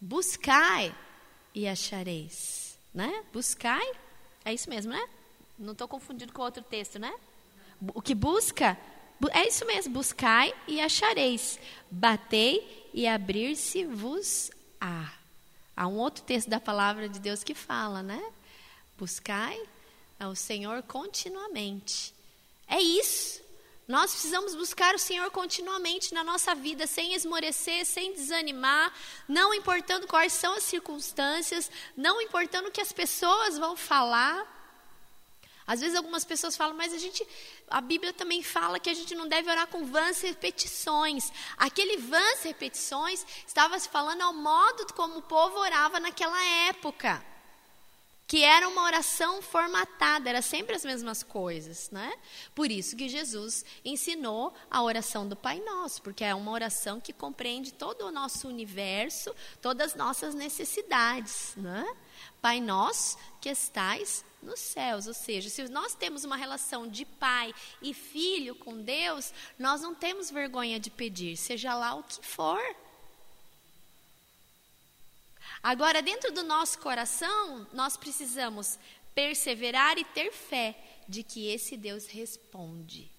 Buscai 0.00 0.94
e 1.54 1.66
achareis. 1.66 2.76
Né? 2.92 3.24
Buscai, 3.32 3.92
é 4.44 4.52
isso 4.52 4.68
mesmo, 4.68 4.92
né? 4.92 5.08
Não 5.58 5.72
estou 5.72 5.88
confundindo 5.88 6.32
com 6.32 6.42
outro 6.42 6.62
texto, 6.62 6.98
né? 6.98 7.12
O 7.94 8.02
que 8.02 8.14
busca, 8.14 8.78
é 9.32 9.46
isso 9.46 9.64
mesmo, 9.66 9.92
buscai 9.92 10.54
e 10.66 10.80
achareis. 10.80 11.58
Batei 11.90 12.90
e 12.92 13.06
abrir-se-vos-á. 13.06 14.52
Há 15.76 15.86
um 15.86 15.96
outro 15.96 16.24
texto 16.24 16.48
da 16.48 16.58
palavra 16.58 17.08
de 17.08 17.20
Deus 17.20 17.44
que 17.44 17.54
fala, 17.54 18.02
né? 18.02 18.20
Buscai 18.96 19.60
ao 20.18 20.34
Senhor 20.34 20.82
continuamente. 20.82 22.12
É 22.66 22.80
isso. 22.80 23.40
Nós 23.88 24.10
precisamos 24.10 24.54
buscar 24.54 24.94
o 24.94 24.98
Senhor 24.98 25.30
continuamente 25.30 26.12
na 26.12 26.22
nossa 26.22 26.54
vida, 26.54 26.86
sem 26.86 27.14
esmorecer, 27.14 27.86
sem 27.86 28.12
desanimar, 28.12 28.92
não 29.26 29.54
importando 29.54 30.06
quais 30.06 30.34
são 30.34 30.52
as 30.52 30.64
circunstâncias, 30.64 31.70
não 31.96 32.20
importando 32.20 32.68
o 32.68 32.70
que 32.70 32.82
as 32.82 32.92
pessoas 32.92 33.56
vão 33.56 33.74
falar. 33.78 34.46
Às 35.66 35.80
vezes 35.80 35.96
algumas 35.96 36.22
pessoas 36.22 36.54
falam, 36.54 36.76
mas 36.76 36.92
a 36.92 36.98
gente, 36.98 37.26
a 37.66 37.80
Bíblia 37.80 38.12
também 38.12 38.42
fala 38.42 38.78
que 38.78 38.90
a 38.90 38.94
gente 38.94 39.14
não 39.14 39.26
deve 39.26 39.50
orar 39.50 39.66
com 39.68 39.86
vãs 39.86 40.20
repetições. 40.20 41.32
Aquele 41.56 41.96
vãs 41.96 42.42
repetições 42.42 43.24
estava 43.46 43.78
se 43.78 43.88
falando 43.88 44.20
ao 44.20 44.34
modo 44.34 44.92
como 44.92 45.16
o 45.16 45.22
povo 45.22 45.58
orava 45.58 45.98
naquela 45.98 46.42
época. 46.68 47.24
Que 48.28 48.44
era 48.44 48.68
uma 48.68 48.82
oração 48.84 49.40
formatada, 49.40 50.28
era 50.28 50.42
sempre 50.42 50.76
as 50.76 50.84
mesmas 50.84 51.22
coisas, 51.22 51.90
né? 51.90 52.14
Por 52.54 52.70
isso 52.70 52.94
que 52.94 53.08
Jesus 53.08 53.64
ensinou 53.82 54.52
a 54.70 54.82
oração 54.82 55.26
do 55.26 55.34
Pai 55.34 55.60
Nosso, 55.60 56.02
porque 56.02 56.22
é 56.22 56.34
uma 56.34 56.52
oração 56.52 57.00
que 57.00 57.12
compreende 57.12 57.72
todo 57.72 58.02
o 58.02 58.12
nosso 58.12 58.46
universo, 58.46 59.34
todas 59.62 59.92
as 59.92 59.96
nossas 59.96 60.34
necessidades, 60.34 61.54
né? 61.56 61.90
Pai 62.40 62.60
Nosso 62.60 63.16
que 63.40 63.48
estais 63.48 64.22
nos 64.42 64.60
céus. 64.60 65.06
Ou 65.06 65.14
seja, 65.14 65.48
se 65.48 65.66
nós 65.68 65.94
temos 65.94 66.22
uma 66.22 66.36
relação 66.36 66.86
de 66.86 67.06
pai 67.06 67.54
e 67.80 67.94
filho 67.94 68.54
com 68.54 68.80
Deus, 68.82 69.32
nós 69.58 69.80
não 69.80 69.94
temos 69.94 70.30
vergonha 70.30 70.78
de 70.78 70.90
pedir, 70.90 71.36
seja 71.36 71.74
lá 71.74 71.94
o 71.94 72.02
que 72.02 72.24
for. 72.24 72.60
Agora, 75.62 76.00
dentro 76.00 76.32
do 76.32 76.42
nosso 76.42 76.78
coração, 76.78 77.66
nós 77.72 77.96
precisamos 77.96 78.78
perseverar 79.14 79.98
e 79.98 80.04
ter 80.04 80.32
fé 80.32 80.76
de 81.08 81.22
que 81.22 81.48
esse 81.48 81.76
Deus 81.76 82.06
responde. 82.06 83.10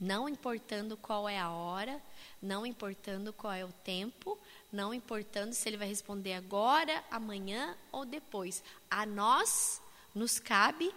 Não 0.00 0.28
importando 0.28 0.96
qual 0.96 1.28
é 1.28 1.38
a 1.38 1.50
hora, 1.50 2.00
não 2.40 2.64
importando 2.64 3.32
qual 3.32 3.52
é 3.52 3.64
o 3.64 3.72
tempo, 3.72 4.38
não 4.72 4.94
importando 4.94 5.54
se 5.54 5.68
ele 5.68 5.76
vai 5.76 5.88
responder 5.88 6.34
agora, 6.34 7.04
amanhã 7.10 7.76
ou 7.90 8.04
depois. 8.04 8.62
A 8.88 9.04
nós 9.04 9.82
nos 10.14 10.38
cabe 10.38 10.94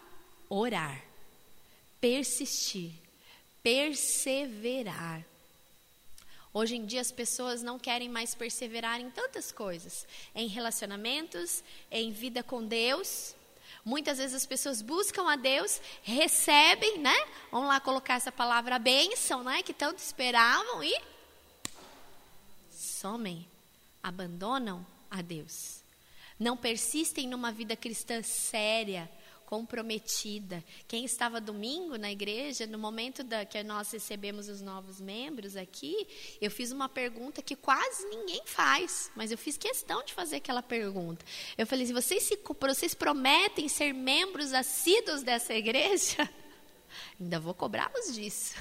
orar, 0.47 1.03
persistir, 1.99 2.93
perseverar. 3.63 5.25
Hoje 6.53 6.75
em 6.75 6.85
dia 6.85 7.01
as 7.01 7.11
pessoas 7.11 7.63
não 7.63 7.79
querem 7.79 8.09
mais 8.09 8.35
perseverar 8.35 8.99
em 8.99 9.09
tantas 9.09 9.51
coisas, 9.51 10.05
em 10.35 10.47
relacionamentos, 10.47 11.63
em 11.89 12.11
vida 12.11 12.43
com 12.43 12.65
Deus. 12.65 13.35
Muitas 13.85 14.17
vezes 14.17 14.35
as 14.35 14.45
pessoas 14.45 14.81
buscam 14.81 15.29
a 15.29 15.35
Deus, 15.35 15.81
recebem, 16.03 16.99
né? 16.99 17.15
Vamos 17.51 17.67
lá 17.67 17.79
colocar 17.79 18.15
essa 18.15 18.31
palavra 18.31 18.77
bênção, 18.77 19.43
né? 19.43 19.63
Que 19.63 19.73
tanto 19.73 19.99
esperavam 19.99 20.83
e 20.83 21.01
somem, 22.69 23.47
abandonam 24.03 24.85
a 25.09 25.21
Deus 25.21 25.81
não 26.41 26.57
persistem 26.57 27.27
numa 27.27 27.51
vida 27.51 27.75
cristã 27.75 28.23
séria, 28.23 29.09
comprometida. 29.51 30.63
Quem 30.87 31.03
estava 31.03 31.41
domingo 31.41 31.97
na 31.97 32.09
igreja, 32.09 32.65
no 32.65 32.79
momento 32.79 33.21
da, 33.21 33.43
que 33.43 33.61
nós 33.63 33.91
recebemos 33.91 34.47
os 34.47 34.61
novos 34.61 35.01
membros 35.01 35.57
aqui, 35.57 36.07
eu 36.39 36.49
fiz 36.49 36.71
uma 36.71 36.87
pergunta 36.87 37.41
que 37.41 37.53
quase 37.53 38.07
ninguém 38.07 38.43
faz, 38.45 39.11
mas 39.13 39.29
eu 39.29 39.37
fiz 39.37 39.57
questão 39.57 40.05
de 40.05 40.13
fazer 40.13 40.37
aquela 40.37 40.63
pergunta. 40.63 41.25
Eu 41.57 41.67
falei: 41.67 41.85
se 41.85 41.91
vocês, 41.91 42.23
se, 42.23 42.39
vocês 42.61 42.93
prometem 42.93 43.67
ser 43.67 43.93
membros 43.93 44.53
assíduos 44.53 45.21
dessa 45.21 45.53
igreja, 45.53 46.29
ainda 47.19 47.37
vou 47.37 47.53
cobrá-los 47.53 48.15
disso. 48.15 48.55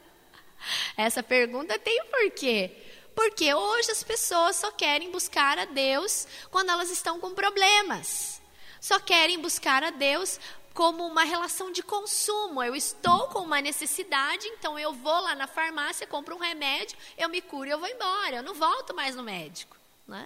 Essa 0.94 1.22
pergunta 1.22 1.78
tem 1.78 2.04
porquê. 2.10 2.70
Porque 3.14 3.54
hoje 3.54 3.92
as 3.92 4.04
pessoas 4.04 4.56
só 4.56 4.70
querem 4.72 5.10
buscar 5.10 5.58
a 5.58 5.64
Deus 5.64 6.28
quando 6.50 6.68
elas 6.68 6.90
estão 6.90 7.18
com 7.18 7.32
problemas. 7.32 8.42
Só 8.86 9.00
querem 9.00 9.40
buscar 9.40 9.82
a 9.82 9.90
Deus 9.90 10.38
como 10.72 11.04
uma 11.04 11.24
relação 11.24 11.72
de 11.72 11.82
consumo. 11.82 12.62
Eu 12.62 12.76
estou 12.76 13.26
com 13.30 13.40
uma 13.40 13.60
necessidade, 13.60 14.46
então 14.46 14.78
eu 14.78 14.92
vou 14.92 15.22
lá 15.22 15.34
na 15.34 15.48
farmácia, 15.48 16.06
compro 16.06 16.36
um 16.36 16.38
remédio, 16.38 16.96
eu 17.18 17.28
me 17.28 17.42
curo 17.42 17.66
e 17.66 17.72
eu 17.72 17.80
vou 17.80 17.88
embora. 17.88 18.36
Eu 18.36 18.44
não 18.44 18.54
volto 18.54 18.94
mais 18.94 19.16
no 19.16 19.24
médico. 19.24 19.76
Né? 20.06 20.24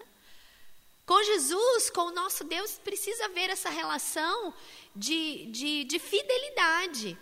Com 1.06 1.22
Jesus, 1.22 1.88
com 1.88 2.02
o 2.02 2.10
nosso 2.10 2.44
Deus, 2.44 2.72
precisa 2.84 3.24
haver 3.24 3.48
essa 3.48 3.70
relação 3.70 4.52
de, 4.94 5.46
de, 5.46 5.84
de 5.84 5.98
fidelidade. 5.98 7.16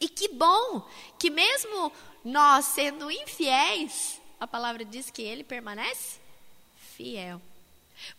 E 0.00 0.08
que 0.08 0.26
bom 0.26 0.84
que 1.16 1.30
mesmo 1.30 1.92
nós 2.24 2.64
sendo 2.64 3.08
infiéis, 3.08 4.20
a 4.40 4.48
palavra 4.48 4.84
diz 4.84 5.12
que 5.12 5.22
ele 5.22 5.44
permanece 5.44 6.18
fiel. 6.96 7.40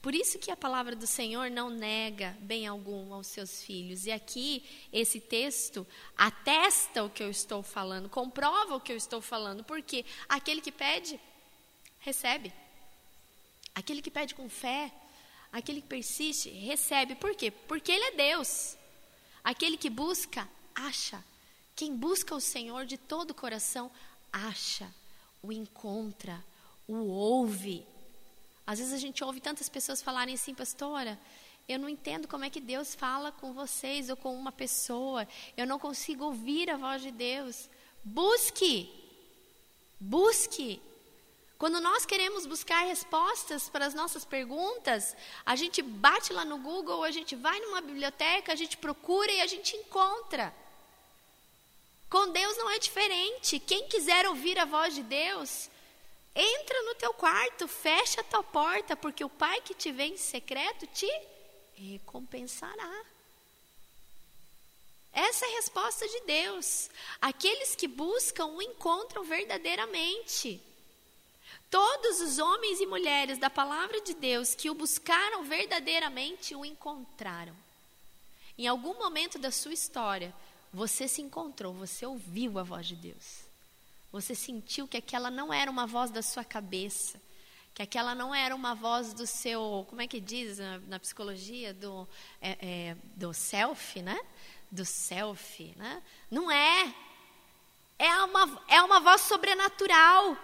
Por 0.01 0.13
isso 0.15 0.39
que 0.39 0.51
a 0.51 0.57
palavra 0.57 0.95
do 0.95 1.07
Senhor 1.07 1.49
não 1.49 1.69
nega 1.69 2.37
bem 2.41 2.67
algum 2.67 3.13
aos 3.13 3.27
seus 3.27 3.61
filhos. 3.63 4.05
E 4.05 4.11
aqui 4.11 4.63
esse 4.91 5.19
texto 5.19 5.85
atesta 6.17 7.03
o 7.03 7.09
que 7.09 7.23
eu 7.23 7.29
estou 7.29 7.63
falando, 7.63 8.09
comprova 8.09 8.75
o 8.75 8.81
que 8.81 8.91
eu 8.91 8.97
estou 8.97 9.21
falando, 9.21 9.63
porque 9.63 10.05
aquele 10.27 10.61
que 10.61 10.71
pede 10.71 11.19
recebe. 11.99 12.53
Aquele 13.73 14.01
que 14.01 14.11
pede 14.11 14.35
com 14.35 14.49
fé, 14.49 14.91
aquele 15.51 15.81
que 15.81 15.87
persiste, 15.87 16.49
recebe. 16.49 17.15
Por 17.15 17.35
quê? 17.35 17.51
Porque 17.51 17.91
ele 17.91 18.05
é 18.05 18.11
Deus. 18.11 18.77
Aquele 19.43 19.77
que 19.77 19.89
busca, 19.89 20.47
acha. 20.75 21.23
Quem 21.75 21.95
busca 21.95 22.35
o 22.35 22.41
Senhor 22.41 22.85
de 22.85 22.97
todo 22.97 23.31
o 23.31 23.35
coração, 23.35 23.89
acha, 24.31 24.93
o 25.41 25.51
encontra, 25.51 26.43
o 26.87 26.95
ouve. 27.07 27.85
Às 28.65 28.79
vezes 28.79 28.93
a 28.93 28.97
gente 28.97 29.23
ouve 29.23 29.39
tantas 29.39 29.67
pessoas 29.67 30.01
falarem 30.01 30.35
assim, 30.35 30.53
pastora, 30.53 31.19
eu 31.67 31.79
não 31.79 31.89
entendo 31.89 32.27
como 32.27 32.45
é 32.45 32.49
que 32.49 32.59
Deus 32.59 32.95
fala 32.95 33.31
com 33.31 33.53
vocês 33.53 34.09
ou 34.09 34.17
com 34.17 34.35
uma 34.35 34.51
pessoa. 34.51 35.27
Eu 35.55 35.65
não 35.65 35.79
consigo 35.79 36.25
ouvir 36.25 36.69
a 36.69 36.77
voz 36.77 37.01
de 37.01 37.11
Deus. 37.11 37.69
Busque. 38.03 38.89
Busque. 39.99 40.81
Quando 41.57 41.79
nós 41.79 42.07
queremos 42.07 42.47
buscar 42.47 42.85
respostas 42.85 43.69
para 43.69 43.85
as 43.85 43.93
nossas 43.93 44.25
perguntas, 44.25 45.15
a 45.45 45.55
gente 45.55 45.81
bate 45.83 46.33
lá 46.33 46.43
no 46.43 46.57
Google, 46.57 47.03
a 47.03 47.11
gente 47.11 47.35
vai 47.35 47.59
numa 47.59 47.81
biblioteca, 47.81 48.51
a 48.51 48.55
gente 48.55 48.77
procura 48.77 49.31
e 49.31 49.41
a 49.41 49.45
gente 49.45 49.75
encontra. 49.75 50.51
Com 52.09 52.31
Deus 52.31 52.57
não 52.57 52.69
é 52.71 52.79
diferente. 52.79 53.59
Quem 53.59 53.87
quiser 53.87 54.27
ouvir 54.27 54.57
a 54.57 54.65
voz 54.65 54.95
de 54.95 55.03
Deus, 55.03 55.69
entra 56.35 56.81
no 56.83 56.95
teu 56.95 57.13
quarto, 57.13 57.67
fecha 57.67 58.21
a 58.21 58.23
tua 58.23 58.43
porta, 58.43 58.95
porque 58.95 59.23
o 59.23 59.29
Pai 59.29 59.61
que 59.61 59.73
te 59.73 59.91
vê 59.91 60.05
em 60.05 60.17
secreto 60.17 60.87
te 60.87 61.09
recompensará. 61.75 63.05
Essa 65.13 65.45
é 65.45 65.49
a 65.49 65.55
resposta 65.55 66.07
de 66.07 66.21
Deus. 66.21 66.89
Aqueles 67.21 67.75
que 67.75 67.87
buscam 67.87 68.45
o 68.45 68.61
encontram 68.61 69.23
verdadeiramente. 69.23 70.61
Todos 71.69 72.21
os 72.21 72.39
homens 72.39 72.79
e 72.79 72.85
mulheres 72.85 73.37
da 73.37 73.49
palavra 73.49 73.99
de 74.01 74.13
Deus 74.13 74.55
que 74.55 74.69
o 74.69 74.73
buscaram 74.73 75.43
verdadeiramente 75.43 76.55
o 76.55 76.65
encontraram. 76.65 77.55
Em 78.57 78.67
algum 78.67 78.93
momento 78.93 79.37
da 79.37 79.51
sua 79.51 79.73
história, 79.73 80.33
você 80.73 81.07
se 81.07 81.21
encontrou, 81.21 81.73
você 81.73 82.05
ouviu 82.05 82.57
a 82.59 82.63
voz 82.63 82.87
de 82.87 82.95
Deus. 82.95 83.50
Você 84.11 84.35
sentiu 84.35 84.87
que 84.87 84.97
aquela 84.97 85.31
não 85.31 85.53
era 85.53 85.71
uma 85.71 85.87
voz 85.87 86.11
da 86.11 86.21
sua 86.21 86.43
cabeça, 86.43 87.21
que 87.73 87.81
aquela 87.81 88.13
não 88.13 88.35
era 88.35 88.53
uma 88.53 88.75
voz 88.75 89.13
do 89.13 89.25
seu, 89.25 89.85
como 89.89 90.01
é 90.01 90.07
que 90.07 90.19
diz 90.19 90.57
na, 90.57 90.79
na 90.79 90.99
psicologia, 90.99 91.73
do, 91.73 92.07
é, 92.41 92.57
é, 92.61 92.97
do 93.15 93.33
self, 93.33 94.01
né? 94.01 94.19
Do 94.69 94.83
self, 94.85 95.73
né? 95.77 96.03
Não 96.29 96.51
é. 96.51 96.93
É 97.97 98.17
uma, 98.23 98.63
é 98.67 98.81
uma 98.81 98.99
voz 98.99 99.21
sobrenatural. 99.21 100.37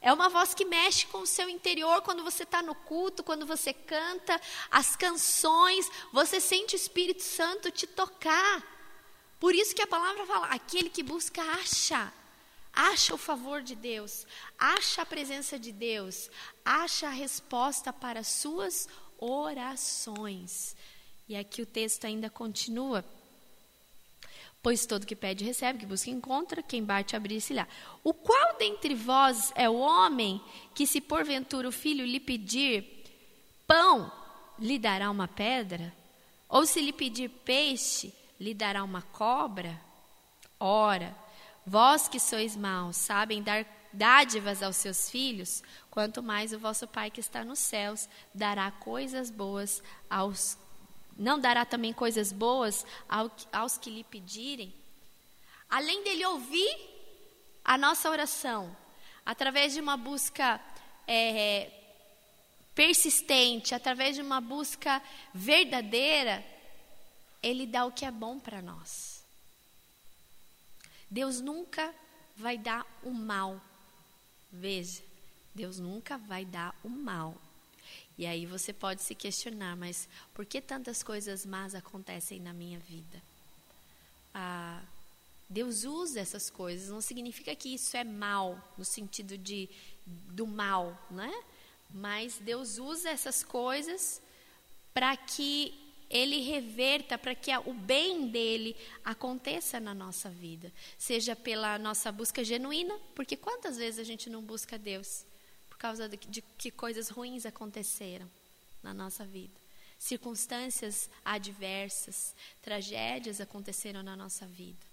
É 0.00 0.10
uma 0.10 0.30
voz 0.30 0.54
que 0.54 0.64
mexe 0.64 1.06
com 1.08 1.18
o 1.18 1.26
seu 1.26 1.50
interior 1.50 2.00
quando 2.00 2.24
você 2.24 2.44
está 2.44 2.62
no 2.62 2.74
culto, 2.74 3.22
quando 3.22 3.44
você 3.44 3.74
canta 3.74 4.40
as 4.70 4.96
canções, 4.96 5.90
você 6.10 6.40
sente 6.40 6.74
o 6.74 6.76
Espírito 6.76 7.22
Santo 7.22 7.70
te 7.70 7.86
tocar. 7.86 8.62
Por 9.38 9.54
isso 9.54 9.74
que 9.74 9.82
a 9.82 9.86
palavra 9.86 10.24
fala: 10.24 10.46
aquele 10.46 10.88
que 10.88 11.02
busca, 11.02 11.42
acha. 11.42 12.10
Acha 12.72 13.14
o 13.14 13.18
favor 13.18 13.62
de 13.62 13.74
Deus, 13.74 14.26
acha 14.58 15.02
a 15.02 15.06
presença 15.06 15.58
de 15.58 15.72
Deus, 15.72 16.30
acha 16.64 17.08
a 17.08 17.10
resposta 17.10 17.92
para 17.92 18.20
as 18.20 18.28
suas 18.28 18.88
orações. 19.18 20.76
E 21.28 21.36
aqui 21.36 21.62
o 21.62 21.66
texto 21.66 22.04
ainda 22.04 22.30
continua. 22.30 23.04
Pois 24.62 24.84
todo 24.84 25.06
que 25.06 25.16
pede 25.16 25.44
recebe, 25.44 25.78
que 25.78 25.86
busca 25.86 26.10
encontra, 26.10 26.62
quem 26.62 26.84
bate 26.84 27.16
abrir-se-lhe. 27.16 27.64
O 28.04 28.12
qual 28.12 28.56
dentre 28.58 28.94
vós 28.94 29.52
é 29.54 29.68
o 29.68 29.78
homem 29.78 30.40
que, 30.74 30.86
se 30.86 31.00
porventura 31.00 31.68
o 31.68 31.72
filho 31.72 32.04
lhe 32.04 32.20
pedir 32.20 33.04
pão, 33.66 34.12
lhe 34.58 34.78
dará 34.78 35.10
uma 35.10 35.26
pedra? 35.26 35.94
Ou 36.48 36.66
se 36.66 36.80
lhe 36.80 36.92
pedir 36.92 37.30
peixe, 37.30 38.12
lhe 38.38 38.52
dará 38.52 38.84
uma 38.84 39.00
cobra? 39.00 39.80
Ora, 40.58 41.16
vós 41.66 42.08
que 42.08 42.18
sois 42.18 42.56
maus, 42.56 42.96
sabem 42.96 43.42
dar 43.42 43.64
dádivas 43.92 44.62
aos 44.62 44.76
seus 44.76 45.10
filhos, 45.10 45.62
quanto 45.90 46.22
mais 46.22 46.52
o 46.52 46.58
vosso 46.58 46.86
Pai 46.86 47.10
que 47.10 47.20
está 47.20 47.44
nos 47.44 47.58
céus 47.58 48.08
dará 48.34 48.70
coisas 48.70 49.30
boas 49.30 49.82
aos 50.08 50.56
não 51.16 51.38
dará 51.38 51.66
também 51.66 51.92
coisas 51.92 52.32
boas 52.32 52.86
aos 53.52 53.76
que 53.76 53.90
lhe 53.90 54.02
pedirem? 54.02 54.72
Além 55.68 56.02
dele 56.02 56.24
ouvir 56.24 56.74
a 57.62 57.76
nossa 57.76 58.08
oração, 58.08 58.74
através 59.24 59.74
de 59.74 59.80
uma 59.80 59.98
busca 59.98 60.58
é, 61.06 61.70
persistente, 62.74 63.74
através 63.74 64.16
de 64.16 64.22
uma 64.22 64.40
busca 64.40 65.02
verdadeira, 65.34 66.42
ele 67.42 67.66
dá 67.66 67.84
o 67.84 67.92
que 67.92 68.06
é 68.06 68.10
bom 68.10 68.38
para 68.38 68.62
nós. 68.62 69.19
Deus 71.10 71.40
nunca 71.40 71.92
vai 72.36 72.56
dar 72.56 72.86
o 73.02 73.10
mal. 73.10 73.60
Veja, 74.52 75.02
Deus 75.54 75.78
nunca 75.78 76.16
vai 76.16 76.44
dar 76.44 76.74
o 76.84 76.88
mal. 76.88 77.36
E 78.16 78.26
aí 78.26 78.46
você 78.46 78.72
pode 78.72 79.02
se 79.02 79.14
questionar, 79.14 79.76
mas 79.76 80.08
por 80.34 80.44
que 80.44 80.60
tantas 80.60 81.02
coisas 81.02 81.44
más 81.46 81.74
acontecem 81.74 82.38
na 82.38 82.52
minha 82.52 82.78
vida? 82.78 83.20
Ah, 84.34 84.82
Deus 85.48 85.84
usa 85.84 86.20
essas 86.20 86.48
coisas, 86.48 86.90
não 86.90 87.00
significa 87.00 87.56
que 87.56 87.74
isso 87.74 87.96
é 87.96 88.04
mal, 88.04 88.62
no 88.78 88.84
sentido 88.84 89.36
de 89.36 89.68
do 90.06 90.46
mal, 90.46 90.96
né? 91.10 91.32
Mas 91.90 92.38
Deus 92.38 92.78
usa 92.78 93.10
essas 93.10 93.42
coisas 93.42 94.20
para 94.92 95.16
que 95.16 95.74
ele 96.10 96.40
reverta, 96.40 97.16
para 97.16 97.34
que 97.34 97.56
o 97.64 97.72
bem 97.72 98.28
dele 98.28 98.76
aconteça 99.04 99.78
na 99.78 99.94
nossa 99.94 100.28
vida, 100.28 100.72
seja 100.98 101.36
pela 101.36 101.78
nossa 101.78 102.10
busca 102.10 102.42
genuína, 102.42 102.98
porque 103.14 103.36
quantas 103.36 103.76
vezes 103.76 104.00
a 104.00 104.04
gente 104.04 104.28
não 104.28 104.42
busca 104.42 104.76
Deus? 104.76 105.24
causa 105.80 106.06
de, 106.06 106.18
de 106.18 106.42
que 106.58 106.70
coisas 106.70 107.08
ruins 107.08 107.46
aconteceram 107.46 108.30
na 108.82 108.92
nossa 108.92 109.24
vida. 109.24 109.58
Circunstâncias 109.98 111.08
adversas, 111.24 112.34
tragédias 112.62 113.40
aconteceram 113.40 114.02
na 114.02 114.14
nossa 114.14 114.46
vida. 114.46 114.86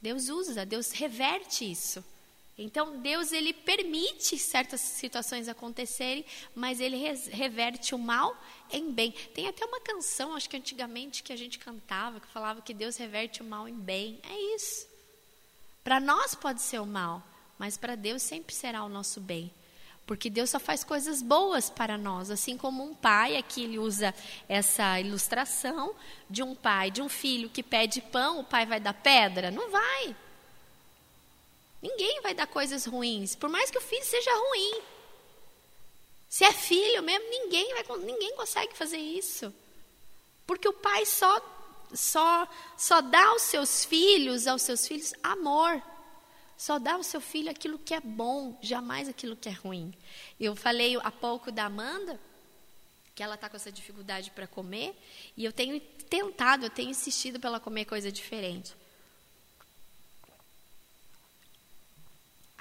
Deus 0.00 0.28
usa, 0.28 0.66
Deus 0.66 0.92
reverte 0.92 1.70
isso. 1.70 2.04
Então 2.56 3.00
Deus 3.00 3.32
ele 3.32 3.52
permite 3.52 4.38
certas 4.38 4.80
situações 4.80 5.48
acontecerem, 5.48 6.24
mas 6.54 6.80
ele 6.80 6.96
reverte 7.30 7.94
o 7.94 7.98
mal 7.98 8.36
em 8.70 8.92
bem. 8.92 9.10
Tem 9.34 9.48
até 9.48 9.64
uma 9.64 9.80
canção, 9.80 10.36
acho 10.36 10.48
que 10.48 10.56
antigamente 10.56 11.22
que 11.22 11.32
a 11.32 11.36
gente 11.36 11.58
cantava, 11.58 12.20
que 12.20 12.28
falava 12.28 12.62
que 12.62 12.72
Deus 12.72 12.96
reverte 12.96 13.42
o 13.42 13.44
mal 13.44 13.68
em 13.68 13.74
bem. 13.74 14.20
É 14.22 14.54
isso. 14.54 14.86
Para 15.82 15.98
nós 15.98 16.34
pode 16.34 16.62
ser 16.62 16.80
o 16.80 16.86
mal, 16.86 17.22
mas 17.58 17.76
para 17.76 17.96
Deus 17.96 18.22
sempre 18.22 18.54
será 18.54 18.84
o 18.84 18.88
nosso 18.88 19.20
bem. 19.20 19.50
Porque 20.06 20.28
Deus 20.28 20.50
só 20.50 20.60
faz 20.60 20.84
coisas 20.84 21.22
boas 21.22 21.70
para 21.70 21.96
nós, 21.96 22.30
assim 22.30 22.58
como 22.58 22.84
um 22.84 22.94
pai, 22.94 23.36
aqui 23.36 23.64
ele 23.64 23.78
usa 23.78 24.14
essa 24.46 25.00
ilustração 25.00 25.94
de 26.28 26.42
um 26.42 26.54
pai, 26.54 26.90
de 26.90 27.00
um 27.00 27.08
filho 27.08 27.48
que 27.48 27.62
pede 27.62 28.02
pão, 28.02 28.40
o 28.40 28.44
pai 28.44 28.66
vai 28.66 28.78
dar 28.78 28.92
pedra? 28.92 29.50
Não 29.50 29.70
vai. 29.70 30.14
Ninguém 31.84 32.22
vai 32.22 32.32
dar 32.32 32.46
coisas 32.46 32.86
ruins, 32.86 33.34
por 33.34 33.50
mais 33.50 33.70
que 33.70 33.76
o 33.76 33.80
filho 33.82 34.06
seja 34.06 34.30
ruim. 34.34 34.80
Se 36.30 36.42
é 36.42 36.50
filho 36.50 37.02
mesmo, 37.02 37.28
ninguém 37.28 37.74
vai, 37.74 37.98
ninguém 37.98 38.34
consegue 38.36 38.74
fazer 38.74 38.96
isso. 38.96 39.52
Porque 40.46 40.66
o 40.66 40.72
pai 40.72 41.04
só 41.04 41.38
só 41.92 42.48
só 42.78 43.02
dá 43.02 43.26
aos 43.26 43.42
seus 43.42 43.84
filhos, 43.84 44.46
aos 44.46 44.62
seus 44.62 44.88
filhos 44.88 45.12
amor. 45.22 45.82
Só 46.56 46.78
dá 46.78 46.94
ao 46.94 47.02
seu 47.02 47.20
filho 47.20 47.50
aquilo 47.50 47.78
que 47.78 47.92
é 47.92 48.00
bom, 48.00 48.58
jamais 48.62 49.06
aquilo 49.06 49.36
que 49.36 49.50
é 49.50 49.52
ruim. 49.52 49.92
Eu 50.40 50.56
falei 50.56 50.96
há 50.96 51.10
pouco 51.10 51.52
da 51.52 51.66
Amanda, 51.66 52.18
que 53.14 53.22
ela 53.22 53.34
está 53.34 53.50
com 53.50 53.56
essa 53.56 53.70
dificuldade 53.70 54.30
para 54.30 54.46
comer, 54.46 54.98
e 55.36 55.44
eu 55.44 55.52
tenho 55.52 55.78
tentado, 56.08 56.64
eu 56.64 56.70
tenho 56.70 56.88
insistido 56.88 57.38
para 57.38 57.50
ela 57.50 57.60
comer 57.60 57.84
coisa 57.84 58.10
diferente. 58.10 58.74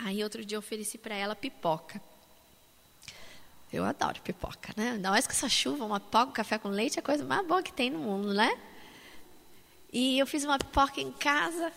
Aí 0.03 0.23
outro 0.23 0.43
dia 0.43 0.55
eu 0.55 0.59
ofereci 0.59 0.97
para 0.97 1.15
ela 1.15 1.35
pipoca. 1.35 2.01
Eu 3.71 3.83
adoro 3.85 4.21
pipoca, 4.21 4.73
né? 4.77 4.91
Ainda 4.91 5.09
mais 5.09 5.25
com 5.25 5.33
essa 5.33 5.49
chuva, 5.49 5.85
uma 5.85 5.99
pipoca, 5.99 6.31
café 6.31 6.57
com 6.57 6.69
leite 6.69 6.97
é 6.97 6.99
a 6.99 7.03
coisa 7.03 7.23
mais 7.23 7.45
boa 7.47 7.63
que 7.63 7.73
tem 7.73 7.89
no 7.89 7.99
mundo, 7.99 8.33
né? 8.33 8.55
E 9.91 10.19
eu 10.19 10.27
fiz 10.27 10.43
uma 10.43 10.59
pipoca 10.59 11.01
em 11.01 11.11
casa 11.11 11.71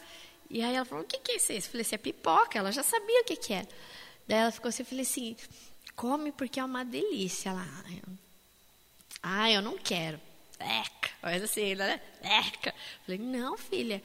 e 0.51 0.63
aí 0.63 0.75
ela 0.75 0.85
falou, 0.85 1.05
o 1.05 1.07
que, 1.07 1.19
que 1.19 1.33
é 1.33 1.37
isso? 1.37 1.53
Eu 1.53 1.63
falei 1.63 1.83
assim, 1.83 1.95
é 1.95 1.99
pipoca. 1.99 2.59
Ela 2.59 2.73
já 2.73 2.83
sabia 2.83 3.23
o 3.23 3.25
que, 3.25 3.37
que 3.37 3.53
era. 3.53 3.69
Daí 4.27 4.39
ela 4.39 4.53
ficou 4.53 4.69
assim, 4.69 4.83
eu 4.83 4.87
falei 4.87 5.03
assim, 5.03 5.37
come 5.95 6.33
porque 6.33 6.61
é 6.61 6.65
uma 6.65 6.85
delícia 6.85 7.53
lá. 7.53 7.67
Ah, 9.23 9.51
eu 9.51 9.63
não 9.63 9.77
quero. 9.77 10.21
Eca, 10.59 11.11
mas 11.23 11.43
assim, 11.43 11.75
né? 11.75 12.01
Eca. 12.23 12.75
Falei, 13.05 13.19
não, 13.19 13.57
filha, 13.57 14.03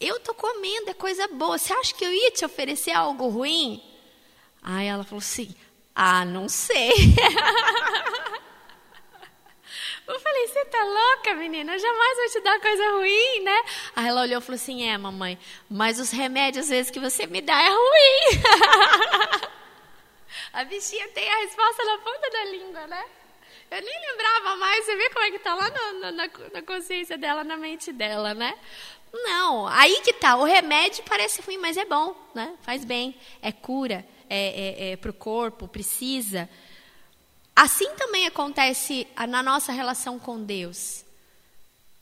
eu 0.00 0.18
tô 0.20 0.34
comendo, 0.34 0.90
é 0.90 0.94
coisa 0.94 1.28
boa. 1.28 1.58
Você 1.58 1.72
acha 1.72 1.94
que 1.94 2.04
eu 2.04 2.12
ia 2.12 2.30
te 2.30 2.44
oferecer 2.44 2.92
algo 2.92 3.28
ruim? 3.28 3.82
Aí 4.62 4.86
ela 4.86 5.04
falou 5.04 5.18
assim, 5.18 5.54
ah, 5.94 6.24
não 6.24 6.48
sei. 6.48 6.92
Eu 10.06 10.20
falei, 10.20 10.46
você 10.46 10.64
tá 10.66 10.84
louca, 10.84 11.34
menina? 11.34 11.74
Eu 11.74 11.78
jamais 11.80 12.16
vou 12.16 12.28
te 12.28 12.40
dar 12.40 12.60
coisa 12.60 12.90
ruim, 12.92 13.42
né? 13.42 13.64
Aí 13.96 14.06
ela 14.06 14.22
olhou 14.22 14.38
e 14.38 14.42
falou 14.42 14.54
assim: 14.54 14.88
é, 14.88 14.96
mamãe, 14.96 15.36
mas 15.68 15.98
os 15.98 16.12
remédios 16.12 16.66
às 16.66 16.70
vezes 16.70 16.90
que 16.92 17.00
você 17.00 17.26
me 17.26 17.40
dá 17.40 17.60
é 17.60 17.68
ruim. 17.68 18.42
a 20.52 20.62
bichinha 20.64 21.08
tem 21.08 21.28
a 21.28 21.38
resposta 21.38 21.84
na 21.84 21.98
ponta 21.98 22.30
da 22.30 22.44
língua, 22.44 22.86
né? 22.86 23.04
Eu 23.70 23.82
nem 23.82 24.00
lembrava 24.10 24.56
mais, 24.56 24.84
você 24.84 24.96
vê 24.96 25.10
como 25.10 25.24
é 25.24 25.30
que 25.30 25.38
tá 25.40 25.54
lá 25.54 25.70
no, 25.70 26.12
na, 26.12 26.30
na 26.52 26.62
consciência 26.62 27.18
dela, 27.18 27.42
na 27.42 27.56
mente 27.56 27.92
dela, 27.92 28.32
né? 28.32 28.56
Não, 29.12 29.66
aí 29.66 30.00
que 30.02 30.12
tá, 30.12 30.36
o 30.36 30.44
remédio 30.44 31.02
parece 31.04 31.40
ruim, 31.42 31.58
mas 31.58 31.76
é 31.76 31.84
bom, 31.84 32.14
né? 32.34 32.54
Faz 32.62 32.84
bem, 32.84 33.14
é 33.42 33.50
cura, 33.50 34.06
é, 34.28 34.88
é, 34.88 34.90
é 34.92 34.96
pro 34.96 35.12
corpo, 35.12 35.66
precisa. 35.66 36.48
Assim 37.54 37.88
também 37.96 38.26
acontece 38.26 39.06
na 39.28 39.42
nossa 39.42 39.72
relação 39.72 40.18
com 40.18 40.42
Deus. 40.42 41.04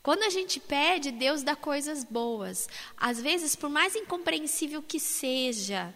Quando 0.03 0.23
a 0.23 0.29
gente 0.29 0.59
pede, 0.59 1.09
Deus 1.09 1.41
dá 1.41 1.55
coisas 1.55 2.03
boas. 2.03 2.69
Às 2.95 3.19
vezes, 3.19 3.55
por 3.55 3.69
mais 3.69 3.95
incompreensível 3.95 4.83
que 4.83 4.99
seja, 4.99 5.91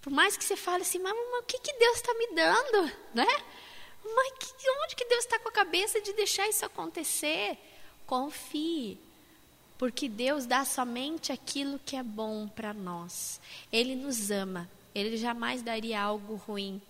por 0.00 0.12
mais 0.12 0.36
que 0.36 0.44
você 0.44 0.54
fale 0.54 0.82
assim, 0.82 0.98
mas, 1.00 1.12
mas 1.12 1.40
o 1.40 1.46
que, 1.46 1.58
que 1.58 1.72
Deus 1.78 1.96
está 1.96 2.14
me 2.14 2.28
dando? 2.34 2.92
Né? 3.14 3.26
Mas 4.14 4.32
que, 4.38 4.70
onde 4.84 4.96
que 4.96 5.04
Deus 5.04 5.24
está 5.24 5.38
com 5.38 5.48
a 5.48 5.52
cabeça 5.52 6.00
de 6.00 6.12
deixar 6.12 6.48
isso 6.48 6.64
acontecer? 6.64 7.58
Confie. 8.06 8.98
Porque 9.76 10.08
Deus 10.08 10.46
dá 10.46 10.64
somente 10.64 11.30
aquilo 11.30 11.78
que 11.78 11.96
é 11.96 12.02
bom 12.02 12.48
para 12.48 12.74
nós. 12.74 13.40
Ele 13.72 13.94
nos 13.94 14.30
ama. 14.30 14.68
Ele 14.94 15.16
jamais 15.16 15.62
daria 15.62 16.00
algo 16.00 16.34
ruim 16.34 16.82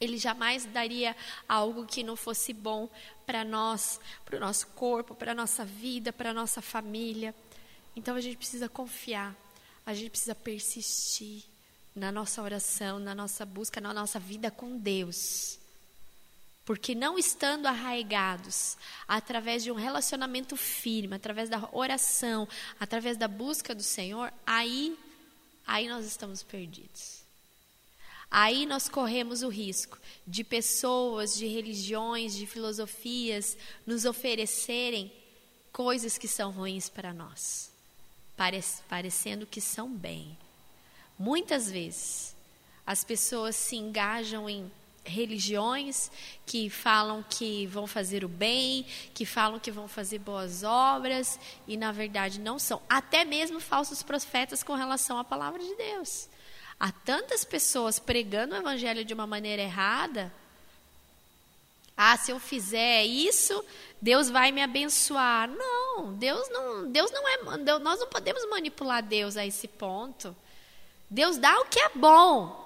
ele 0.00 0.16
jamais 0.16 0.64
daria 0.64 1.14
algo 1.46 1.84
que 1.84 2.02
não 2.02 2.16
fosse 2.16 2.54
bom 2.54 2.88
para 3.26 3.44
nós, 3.44 4.00
para 4.24 4.38
o 4.38 4.40
nosso 4.40 4.66
corpo, 4.68 5.14
para 5.14 5.32
a 5.32 5.34
nossa 5.34 5.62
vida, 5.62 6.10
para 6.10 6.30
a 6.30 6.34
nossa 6.34 6.62
família. 6.62 7.34
Então 7.94 8.16
a 8.16 8.20
gente 8.20 8.38
precisa 8.38 8.66
confiar, 8.66 9.36
a 9.84 9.92
gente 9.92 10.10
precisa 10.10 10.34
persistir 10.34 11.44
na 11.94 12.10
nossa 12.10 12.42
oração, 12.42 12.98
na 12.98 13.14
nossa 13.14 13.44
busca, 13.44 13.78
na 13.78 13.92
nossa 13.92 14.18
vida 14.18 14.50
com 14.50 14.78
Deus. 14.78 15.59
Porque 16.70 16.94
não 16.94 17.18
estando 17.18 17.66
arraigados, 17.66 18.78
através 19.08 19.64
de 19.64 19.72
um 19.72 19.74
relacionamento 19.74 20.54
firme, 20.56 21.16
através 21.16 21.48
da 21.48 21.68
oração, 21.72 22.46
através 22.78 23.16
da 23.16 23.26
busca 23.26 23.74
do 23.74 23.82
Senhor, 23.82 24.32
aí, 24.46 24.96
aí 25.66 25.88
nós 25.88 26.06
estamos 26.06 26.44
perdidos. 26.44 27.24
Aí 28.30 28.66
nós 28.66 28.88
corremos 28.88 29.42
o 29.42 29.48
risco 29.48 29.98
de 30.24 30.44
pessoas, 30.44 31.36
de 31.36 31.48
religiões, 31.48 32.36
de 32.36 32.46
filosofias 32.46 33.58
nos 33.84 34.04
oferecerem 34.04 35.12
coisas 35.72 36.16
que 36.16 36.28
são 36.28 36.52
ruins 36.52 36.88
para 36.88 37.12
nós, 37.12 37.72
parecendo 38.88 39.44
que 39.44 39.60
são 39.60 39.92
bem. 39.92 40.38
Muitas 41.18 41.68
vezes 41.68 42.32
as 42.86 43.02
pessoas 43.02 43.56
se 43.56 43.74
engajam 43.74 44.48
em 44.48 44.70
religiões 45.04 46.10
que 46.46 46.68
falam 46.68 47.24
que 47.28 47.66
vão 47.66 47.86
fazer 47.86 48.24
o 48.24 48.28
bem, 48.28 48.84
que 49.14 49.24
falam 49.24 49.58
que 49.58 49.70
vão 49.70 49.88
fazer 49.88 50.18
boas 50.18 50.62
obras 50.62 51.38
e 51.66 51.76
na 51.76 51.92
verdade 51.92 52.40
não 52.40 52.58
são. 52.58 52.80
Até 52.88 53.24
mesmo 53.24 53.60
falsos 53.60 54.02
profetas 54.02 54.62
com 54.62 54.74
relação 54.74 55.18
à 55.18 55.24
palavra 55.24 55.62
de 55.62 55.74
Deus. 55.74 56.28
Há 56.78 56.90
tantas 56.92 57.44
pessoas 57.44 57.98
pregando 57.98 58.54
o 58.54 58.58
evangelho 58.58 59.04
de 59.04 59.12
uma 59.12 59.26
maneira 59.26 59.62
errada. 59.62 60.32
Ah, 61.96 62.16
se 62.16 62.30
eu 62.30 62.40
fizer 62.40 63.04
isso, 63.04 63.62
Deus 64.00 64.30
vai 64.30 64.50
me 64.50 64.62
abençoar. 64.62 65.48
Não, 65.48 66.14
Deus 66.14 66.48
não, 66.48 66.90
Deus 66.90 67.10
não 67.10 67.28
é, 67.28 67.78
nós 67.78 68.00
não 68.00 68.06
podemos 68.06 68.48
manipular 68.48 69.02
Deus 69.02 69.36
a 69.36 69.44
esse 69.44 69.68
ponto. 69.68 70.34
Deus 71.10 71.36
dá 71.36 71.60
o 71.60 71.66
que 71.66 71.78
é 71.78 71.90
bom. 71.94 72.58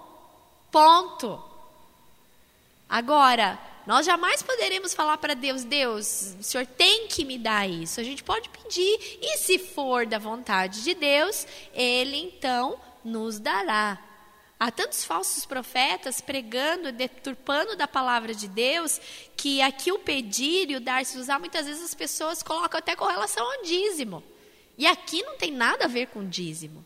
Ponto. 0.70 1.53
Agora, 2.88 3.58
nós 3.86 4.06
jamais 4.06 4.42
poderemos 4.42 4.94
falar 4.94 5.18
para 5.18 5.34
Deus, 5.34 5.64
Deus, 5.64 6.34
o 6.40 6.42
Senhor 6.42 6.66
tem 6.66 7.06
que 7.08 7.24
me 7.24 7.38
dar 7.38 7.68
isso. 7.68 8.00
A 8.00 8.04
gente 8.04 8.22
pode 8.24 8.48
pedir, 8.48 9.18
e 9.20 9.38
se 9.38 9.58
for 9.58 10.06
da 10.06 10.18
vontade 10.18 10.82
de 10.82 10.94
Deus, 10.94 11.46
Ele 11.74 12.16
então 12.16 12.80
nos 13.04 13.38
dará. 13.38 13.98
Há 14.58 14.70
tantos 14.70 15.04
falsos 15.04 15.44
profetas 15.44 16.20
pregando, 16.20 16.92
deturpando 16.92 17.76
da 17.76 17.86
palavra 17.86 18.34
de 18.34 18.48
Deus, 18.48 19.00
que 19.36 19.60
aqui 19.60 19.92
o 19.92 19.98
pedir 19.98 20.70
e 20.70 20.76
o 20.76 20.80
dar 20.80 21.04
se 21.04 21.18
usar, 21.18 21.38
muitas 21.38 21.66
vezes 21.66 21.84
as 21.84 21.94
pessoas 21.94 22.42
colocam 22.42 22.78
até 22.78 22.96
com 22.96 23.04
relação 23.04 23.44
ao 23.44 23.62
dízimo. 23.62 24.22
E 24.78 24.86
aqui 24.86 25.22
não 25.22 25.36
tem 25.36 25.50
nada 25.50 25.84
a 25.84 25.88
ver 25.88 26.06
com 26.06 26.26
dízimo. 26.26 26.84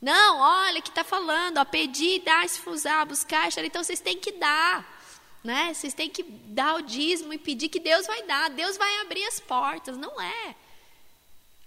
Não, 0.00 0.38
olha 0.38 0.80
que 0.80 0.88
está 0.88 1.04
falando, 1.04 1.58
ó, 1.58 1.64
pedir, 1.64 2.22
dar, 2.22 2.48
se 2.48 2.66
usar, 2.68 3.04
buscar, 3.04 3.48
então 3.58 3.84
vocês 3.84 4.00
têm 4.00 4.16
que 4.16 4.32
dar. 4.32 4.98
Né? 5.44 5.72
Vocês 5.72 5.94
têm 5.94 6.08
que 6.08 6.22
dar 6.22 6.76
o 6.76 6.82
dízimo 6.82 7.32
e 7.32 7.38
pedir 7.38 7.68
que 7.68 7.80
Deus 7.80 8.06
vai 8.06 8.22
dar, 8.24 8.50
Deus 8.50 8.76
vai 8.76 9.00
abrir 9.00 9.24
as 9.26 9.40
portas. 9.40 9.96
Não 9.96 10.20
é. 10.20 10.54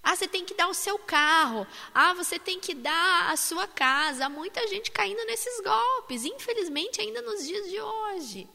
Ah, 0.03 0.15
você 0.15 0.27
tem 0.27 0.43
que 0.43 0.53
dar 0.53 0.67
o 0.67 0.73
seu 0.73 0.99
carro. 0.99 1.65
Ah, 1.93 2.13
você 2.13 2.37
tem 2.37 2.59
que 2.59 2.73
dar 2.73 3.31
a 3.31 3.37
sua 3.37 3.65
casa. 3.67 4.27
Muita 4.27 4.67
gente 4.67 4.91
caindo 4.91 5.23
nesses 5.25 5.63
golpes, 5.63 6.25
infelizmente, 6.25 6.99
ainda 6.99 7.21
nos 7.21 7.47
dias 7.47 7.69
de 7.69 7.79
hoje. 7.79 8.47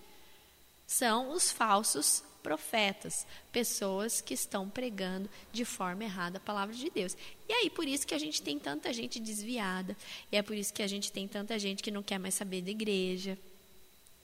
São 0.87 1.33
os 1.33 1.51
falsos 1.51 2.23
profetas, 2.43 3.27
pessoas 3.53 4.21
que 4.21 4.35
estão 4.35 4.69
pregando 4.69 5.29
de 5.53 5.65
forma 5.65 6.05
errada 6.05 6.39
a 6.39 6.41
palavra 6.41 6.75
de 6.75 6.91
Deus. 6.91 7.17
E 7.49 7.53
aí, 7.53 7.71
por 7.71 7.87
isso 7.87 8.07
que 8.07 8.15
a 8.15 8.19
gente 8.19 8.41
tem 8.43 8.59
tanta 8.59 8.93
gente 8.93 9.21
desviada. 9.21 9.97
E 10.31 10.37
é 10.37 10.43
por 10.43 10.57
isso 10.57 10.73
que 10.73 10.83
a 10.83 10.87
gente 10.87 11.11
tem 11.13 11.27
tanta 11.27 11.59
gente 11.59 11.83
que 11.83 11.91
não 11.91 12.03
quer 12.03 12.19
mais 12.19 12.35
saber 12.35 12.63
da 12.63 12.71
igreja 12.71 13.39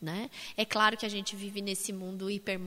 né? 0.04 0.30
É 0.56 0.64
claro 0.64 0.96
que 0.96 1.06
a 1.06 1.08
gente 1.08 1.34
vive 1.34 1.62
nesse 1.62 1.92
mundo 1.92 2.26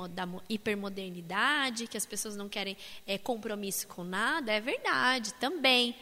da 0.09 0.27
hipermodernidade, 0.49 1.87
que 1.87 1.95
as 1.95 2.05
pessoas 2.05 2.35
não 2.35 2.49
querem 2.49 2.75
é, 3.05 3.17
compromisso 3.17 3.87
com 3.87 4.03
nada, 4.03 4.51
é 4.51 4.59
verdade 4.59 5.33
também. 5.35 5.95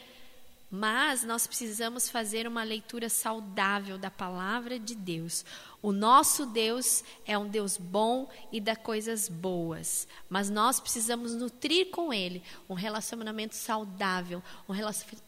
Mas 0.77 1.23
nós 1.23 1.47
precisamos 1.47 2.09
fazer 2.09 2.45
uma 2.45 2.61
leitura 2.61 3.07
saudável 3.07 3.97
da 3.97 4.11
palavra 4.11 4.77
de 4.77 4.93
Deus. 4.93 5.45
O 5.81 5.93
nosso 5.93 6.45
Deus 6.45 7.01
é 7.25 7.37
um 7.37 7.47
Deus 7.47 7.77
bom 7.77 8.29
e 8.51 8.59
dá 8.59 8.75
coisas 8.75 9.29
boas, 9.29 10.05
mas 10.29 10.49
nós 10.49 10.77
precisamos 10.77 11.33
nutrir 11.33 11.91
com 11.91 12.13
Ele 12.13 12.43
um 12.67 12.73
relacionamento 12.73 13.55
saudável, 13.55 14.43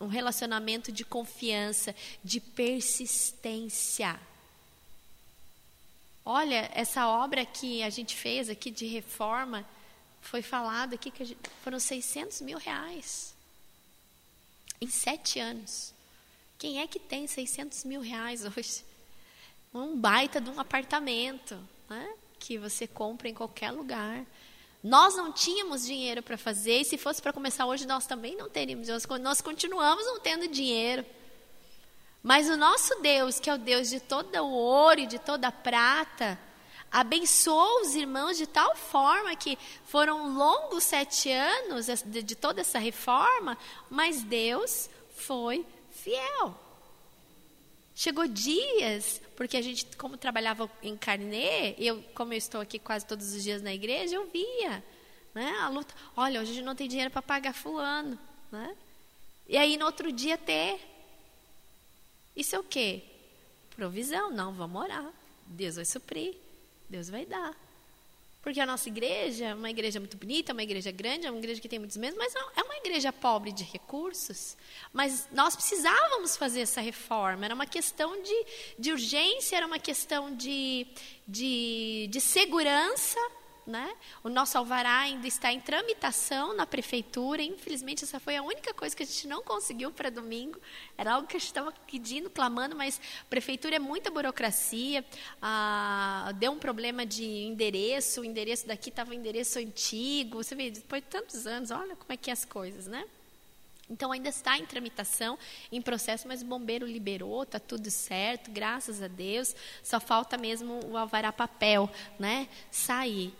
um 0.01 0.07
relacionamento 0.07 0.91
de 0.91 1.05
confiança, 1.05 1.95
de 2.21 2.41
persistência. 2.41 4.19
Olha, 6.25 6.69
essa 6.73 7.07
obra 7.07 7.45
que 7.45 7.81
a 7.83 7.89
gente 7.89 8.17
fez 8.17 8.49
aqui 8.49 8.69
de 8.69 8.85
reforma, 8.85 9.65
foi 10.19 10.41
falado 10.41 10.93
aqui 10.93 11.09
que 11.09 11.23
gente, 11.23 11.39
foram 11.63 11.79
600 11.79 12.41
mil 12.41 12.57
reais. 12.57 13.36
Em 14.79 14.87
sete 14.87 15.39
anos. 15.39 15.93
Quem 16.57 16.81
é 16.81 16.87
que 16.87 16.99
tem 16.99 17.27
600 17.27 17.83
mil 17.83 18.01
reais 18.01 18.43
hoje? 18.45 18.83
Um 19.73 19.95
baita 19.95 20.41
de 20.41 20.49
um 20.49 20.59
apartamento, 20.59 21.57
né? 21.89 22.13
Que 22.39 22.57
você 22.57 22.87
compra 22.87 23.27
em 23.27 23.33
qualquer 23.33 23.71
lugar. 23.71 24.25
Nós 24.83 25.15
não 25.15 25.31
tínhamos 25.31 25.85
dinheiro 25.85 26.23
para 26.23 26.37
fazer, 26.37 26.81
e 26.81 26.85
se 26.85 26.97
fosse 26.97 27.21
para 27.21 27.33
começar 27.33 27.65
hoje, 27.65 27.85
nós 27.85 28.05
também 28.05 28.35
não 28.35 28.49
teríamos. 28.49 28.87
Nós, 29.21 29.41
continuamos 29.41 30.05
não 30.05 30.19
tendo 30.19 30.47
dinheiro. 30.47 31.05
Mas 32.23 32.49
o 32.49 32.57
nosso 32.57 33.01
Deus, 33.01 33.39
que 33.39 33.49
é 33.49 33.53
o 33.53 33.57
Deus 33.57 33.89
de 33.89 33.99
todo 33.99 34.35
o 34.37 34.51
ouro 34.51 35.01
e 35.01 35.07
de 35.07 35.19
toda 35.19 35.47
a 35.47 35.51
prata, 35.51 36.39
abençoou 36.91 37.81
os 37.81 37.95
irmãos 37.95 38.37
de 38.37 38.47
tal 38.47 38.75
forma 38.75 39.35
que 39.35 39.57
foram 39.85 40.35
longos 40.35 40.83
sete 40.83 41.31
anos 41.31 41.87
de, 42.05 42.35
toda 42.35 42.61
essa 42.61 42.79
reforma, 42.79 43.57
mas 43.89 44.23
Deus 44.23 44.89
foi 45.15 45.65
fiel. 45.91 46.57
Chegou 47.95 48.27
dias, 48.27 49.19
porque 49.35 49.57
a 49.57 49.61
gente, 49.61 49.85
como 49.97 50.17
trabalhava 50.17 50.69
em 50.83 50.95
carnê, 50.95 51.73
eu, 51.79 52.03
como 52.13 52.33
eu 52.33 52.37
estou 52.37 52.61
aqui 52.61 52.77
quase 52.77 53.05
todos 53.05 53.33
os 53.33 53.43
dias 53.43 53.61
na 53.61 53.73
igreja, 53.73 54.15
eu 54.15 54.27
via 54.27 54.83
né, 55.33 55.49
a 55.61 55.69
luta. 55.69 55.93
Olha, 56.15 56.39
hoje 56.41 56.51
a 56.51 56.53
gente 56.55 56.65
não 56.65 56.75
tem 56.75 56.87
dinheiro 56.87 57.11
para 57.11 57.21
pagar 57.21 57.53
fulano. 57.53 58.17
Né? 58.51 58.75
E 59.47 59.57
aí, 59.57 59.77
no 59.77 59.85
outro 59.85 60.11
dia, 60.11 60.37
ter. 60.37 60.79
Isso 62.35 62.55
é 62.55 62.59
o 62.59 62.63
quê? 62.63 63.03
Provisão. 63.75 64.29
Não, 64.31 64.53
vamos 64.53 64.81
orar. 64.81 65.11
Deus 65.47 65.75
vai 65.75 65.85
suprir, 65.85 66.35
Deus 66.89 67.09
vai 67.09 67.25
dar. 67.25 67.55
Porque 68.41 68.61
a 68.61 68.65
nossa 68.65 68.87
igreja 68.87 69.47
é 69.47 69.53
uma 69.53 69.69
igreja 69.69 69.99
muito 69.99 70.15
bonita, 70.15 70.51
é 70.51 70.53
uma 70.53 70.63
igreja 70.63 70.89
grande, 70.89 71.27
é 71.27 71.29
uma 71.29 71.39
igreja 71.39 71.59
que 71.59 71.67
tem 71.67 71.79
muitos 71.79 71.97
membros, 71.97 72.17
mas 72.17 72.33
não, 72.33 72.49
é 72.55 72.63
uma 72.63 72.77
igreja 72.77 73.11
pobre 73.11 73.51
de 73.51 73.63
recursos. 73.63 74.55
Mas 74.93 75.27
nós 75.33 75.53
precisávamos 75.53 76.37
fazer 76.37 76.61
essa 76.61 76.79
reforma. 76.79 77.43
Era 77.43 77.53
uma 77.53 77.65
questão 77.65 78.21
de, 78.21 78.45
de 78.79 78.91
urgência, 78.91 79.57
era 79.57 79.67
uma 79.67 79.79
questão 79.79 80.33
de, 80.33 80.87
de, 81.27 82.07
de 82.09 82.21
segurança 82.21 83.19
né? 83.67 83.93
O 84.23 84.29
nosso 84.29 84.57
alvará 84.57 84.99
ainda 84.99 85.27
está 85.27 85.51
em 85.51 85.59
tramitação 85.59 86.55
na 86.55 86.65
prefeitura. 86.65 87.43
Infelizmente, 87.43 88.05
essa 88.05 88.19
foi 88.19 88.37
a 88.37 88.41
única 88.41 88.73
coisa 88.73 88.95
que 88.95 89.03
a 89.03 89.05
gente 89.05 89.27
não 89.27 89.43
conseguiu 89.43 89.91
para 89.91 90.09
domingo. 90.09 90.59
Era 90.97 91.13
algo 91.13 91.27
que 91.27 91.35
a 91.35 91.39
gente 91.39 91.49
estava 91.49 91.71
pedindo, 91.85 92.29
clamando, 92.29 92.75
mas 92.75 92.99
prefeitura 93.29 93.75
é 93.75 93.79
muita 93.79 94.09
burocracia. 94.09 95.05
Ah, 95.41 96.31
deu 96.35 96.53
um 96.53 96.59
problema 96.59 97.05
de 97.05 97.25
endereço. 97.25 98.21
O 98.21 98.25
endereço 98.25 98.65
daqui 98.65 98.89
estava 98.89 99.11
um 99.11 99.13
endereço 99.13 99.59
antigo. 99.59 100.41
Você 100.41 100.55
vê, 100.55 100.71
depois 100.71 101.03
de 101.03 101.09
tantos 101.09 101.45
anos, 101.45 101.69
olha 101.69 101.95
como 101.95 102.13
é 102.13 102.17
que 102.17 102.29
é 102.29 102.33
as 102.33 102.45
coisas, 102.45 102.87
né? 102.87 103.05
Então 103.89 104.11
ainda 104.11 104.27
está 104.29 104.57
em 104.57 104.65
tramitação, 104.65 105.39
em 105.71 105.81
processo, 105.81 106.27
mas 106.27 106.41
o 106.41 106.45
bombeiro 106.45 106.85
liberou, 106.85 107.43
está 107.43 107.57
tudo 107.57 107.89
certo, 107.89 108.51
graças 108.51 109.01
a 109.01 109.07
Deus. 109.07 109.55
Só 109.81 109.99
falta 109.99 110.37
mesmo 110.37 110.81
o 110.87 110.97
alvará 110.97 111.31
papel, 111.31 111.89
né? 112.19 112.49
Sair. 112.69 113.33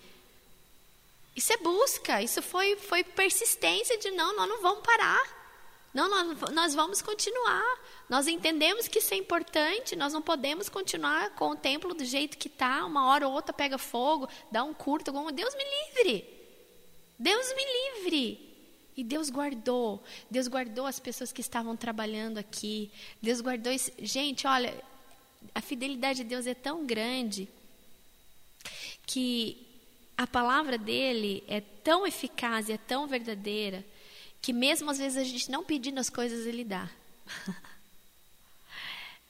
Isso 1.38 1.54
é 1.54 1.58
busca, 1.58 2.20
isso 2.20 2.42
foi, 2.42 2.76
foi 2.78 3.04
persistência 3.04 3.96
de 4.00 4.10
não, 4.10 4.36
nós 4.36 4.50
não 4.50 4.60
vamos 4.60 4.84
parar. 4.84 5.38
Não, 5.94 6.10
nós, 6.10 6.52
nós 6.52 6.74
vamos 6.74 7.00
continuar. 7.00 7.64
Nós 8.10 8.28
entendemos 8.28 8.88
que 8.88 8.98
isso 8.98 9.14
é 9.14 9.18
importante, 9.18 9.96
nós 9.96 10.14
não 10.14 10.22
podemos 10.22 10.68
continuar 10.68 11.36
com 11.36 11.52
o 11.52 11.56
templo 11.56 11.94
do 11.94 12.04
jeito 12.04 12.40
que 12.40 12.48
está, 12.48 12.84
uma 12.84 13.06
hora 13.06 13.28
ou 13.28 13.36
outra 13.36 13.54
pega 13.54 13.78
fogo, 13.78 14.28
dá 14.52 14.64
um 14.64 14.74
curto, 14.74 15.12
Deus 15.32 15.54
me 15.54 15.64
livre. 15.64 16.26
Deus 17.20 17.54
me 17.54 18.02
livre. 18.02 18.48
E 18.98 19.04
Deus 19.04 19.30
guardou, 19.30 20.04
Deus 20.32 20.48
guardou 20.48 20.88
as 20.88 21.00
pessoas 21.00 21.32
que 21.32 21.42
estavam 21.42 21.78
trabalhando 21.78 22.40
aqui. 22.40 22.92
Deus 23.22 23.42
guardou. 23.42 23.72
Esse... 23.72 23.94
Gente, 24.00 24.48
olha, 24.48 24.74
a 25.54 25.62
fidelidade 25.62 26.24
de 26.24 26.30
Deus 26.30 26.48
é 26.48 26.56
tão 26.56 26.84
grande 26.84 27.48
que 29.06 29.67
a 30.18 30.26
palavra 30.26 30.78
dele 30.78 31.44
é 31.48 31.62
tão 31.62 32.08
eficaz 32.08 32.68
e 32.68 32.74
é 32.74 32.78
tão 32.78 33.06
verdadeira 33.06 33.86
que 34.42 34.52
mesmo 34.52 34.90
às 34.90 34.98
vezes 34.98 35.18
a 35.18 35.24
gente 35.24 35.52
não 35.52 35.64
pedindo 35.64 36.00
as 36.00 36.10
coisas 36.10 36.48
ele 36.48 36.64
dá. 36.64 36.90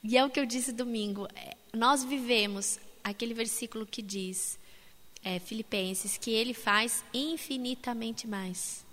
e 0.04 0.18
é 0.18 0.24
o 0.24 0.30
que 0.30 0.40
eu 0.40 0.46
disse 0.46 0.72
domingo. 0.72 1.28
É, 1.36 1.58
nós 1.74 2.04
vivemos 2.04 2.80
aquele 3.04 3.34
versículo 3.34 3.86
que 3.86 4.02
diz, 4.02 4.58
é, 5.24 5.40
Filipenses, 5.40 6.18
que 6.18 6.32
ele 6.32 6.54
faz 6.54 7.04
infinitamente 7.14 8.26
mais 8.26 8.86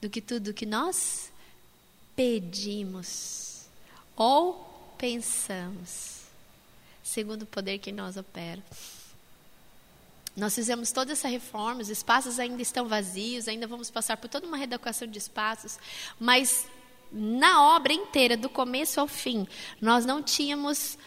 do 0.00 0.08
que 0.08 0.20
tudo 0.20 0.54
que 0.54 0.66
nós 0.66 1.32
pedimos 2.14 3.66
ou 4.14 4.64
pensamos, 4.96 6.22
segundo 7.02 7.42
o 7.42 7.46
poder 7.46 7.78
que 7.78 7.92
nós 7.92 8.16
opera. 8.16 8.62
Nós 10.36 10.54
fizemos 10.54 10.92
toda 10.92 11.12
essa 11.12 11.28
reforma, 11.28 11.80
os 11.80 11.88
espaços 11.88 12.38
ainda 12.38 12.60
estão 12.60 12.86
vazios, 12.86 13.48
ainda 13.48 13.66
vamos 13.66 13.90
passar 13.90 14.18
por 14.18 14.28
toda 14.28 14.46
uma 14.46 14.58
reeducação 14.58 15.08
de 15.08 15.16
espaços, 15.16 15.78
mas 16.20 16.68
na 17.10 17.74
obra 17.74 17.92
inteira, 17.92 18.36
do 18.36 18.48
começo 18.48 19.00
ao 19.00 19.08
fim, 19.08 19.48
nós 19.80 20.04
não 20.04 20.22
tínhamos 20.22 20.98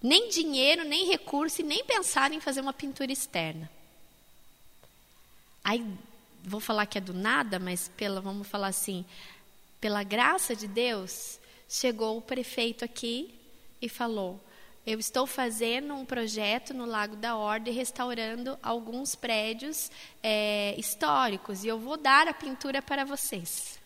nem 0.00 0.28
dinheiro, 0.28 0.84
nem 0.84 1.08
recurso 1.08 1.60
e 1.60 1.64
nem 1.64 1.84
pensado 1.84 2.34
em 2.34 2.40
fazer 2.40 2.60
uma 2.60 2.72
pintura 2.72 3.10
externa. 3.10 3.68
Aí, 5.64 5.84
vou 6.44 6.60
falar 6.60 6.86
que 6.86 6.98
é 6.98 7.00
do 7.00 7.12
nada, 7.12 7.58
mas 7.58 7.90
pela, 7.96 8.20
vamos 8.20 8.46
falar 8.46 8.68
assim, 8.68 9.04
pela 9.80 10.02
graça 10.02 10.54
de 10.54 10.68
Deus, 10.68 11.38
chegou 11.68 12.18
o 12.18 12.22
prefeito 12.22 12.84
aqui 12.84 13.34
e 13.82 13.88
falou: 13.88 14.40
eu 14.86 14.98
estou 14.98 15.26
fazendo 15.26 15.94
um 15.94 16.04
projeto 16.04 16.72
no 16.72 16.86
Lago 16.86 17.16
da 17.16 17.36
Ordem, 17.36 17.72
restaurando 17.72 18.58
alguns 18.62 19.14
prédios 19.14 19.90
é, 20.22 20.74
históricos, 20.78 21.64
e 21.64 21.68
eu 21.68 21.78
vou 21.78 21.96
dar 21.96 22.26
a 22.28 22.34
pintura 22.34 22.80
para 22.80 23.04
vocês. 23.04 23.78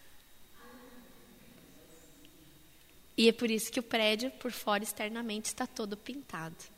E 3.16 3.28
é 3.28 3.32
por 3.32 3.50
isso 3.50 3.70
que 3.70 3.78
o 3.80 3.82
prédio, 3.82 4.30
por 4.32 4.50
fora, 4.50 4.82
externamente, 4.82 5.46
está 5.46 5.66
todo 5.66 5.96
pintado. 5.96 6.73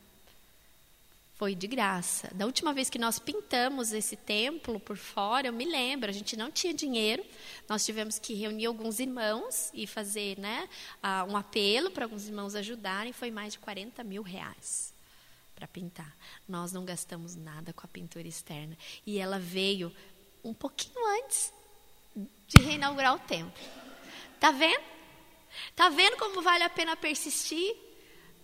Foi 1.36 1.54
de 1.54 1.66
graça. 1.66 2.30
Da 2.34 2.46
última 2.46 2.72
vez 2.72 2.88
que 2.88 2.98
nós 2.98 3.18
pintamos 3.18 3.92
esse 3.92 4.16
templo 4.16 4.80
por 4.80 4.96
fora, 4.96 5.48
eu 5.48 5.52
me 5.52 5.66
lembro, 5.66 6.08
a 6.08 6.12
gente 6.12 6.34
não 6.34 6.50
tinha 6.50 6.72
dinheiro, 6.72 7.22
nós 7.68 7.84
tivemos 7.84 8.18
que 8.18 8.32
reunir 8.32 8.64
alguns 8.64 8.98
irmãos 8.98 9.70
e 9.74 9.86
fazer 9.86 10.38
né, 10.38 10.66
um 11.28 11.36
apelo 11.36 11.90
para 11.90 12.06
alguns 12.06 12.26
irmãos 12.26 12.54
ajudarem, 12.54 13.12
foi 13.12 13.30
mais 13.30 13.52
de 13.52 13.58
40 13.58 14.02
mil 14.02 14.22
reais 14.22 14.94
para 15.54 15.68
pintar. 15.68 16.16
Nós 16.48 16.72
não 16.72 16.84
gastamos 16.84 17.34
nada 17.34 17.72
com 17.72 17.86
a 17.86 17.88
pintura 17.88 18.26
externa. 18.26 18.76
E 19.06 19.18
ela 19.18 19.38
veio 19.38 19.94
um 20.42 20.54
pouquinho 20.54 21.04
antes 21.18 21.52
de 22.46 22.62
reinaugurar 22.62 23.14
o 23.14 23.18
templo. 23.18 23.52
Tá 24.40 24.50
vendo? 24.50 24.84
Tá 25.74 25.88
vendo 25.90 26.16
como 26.16 26.40
vale 26.40 26.64
a 26.64 26.70
pena 26.70 26.96
persistir? 26.96 27.74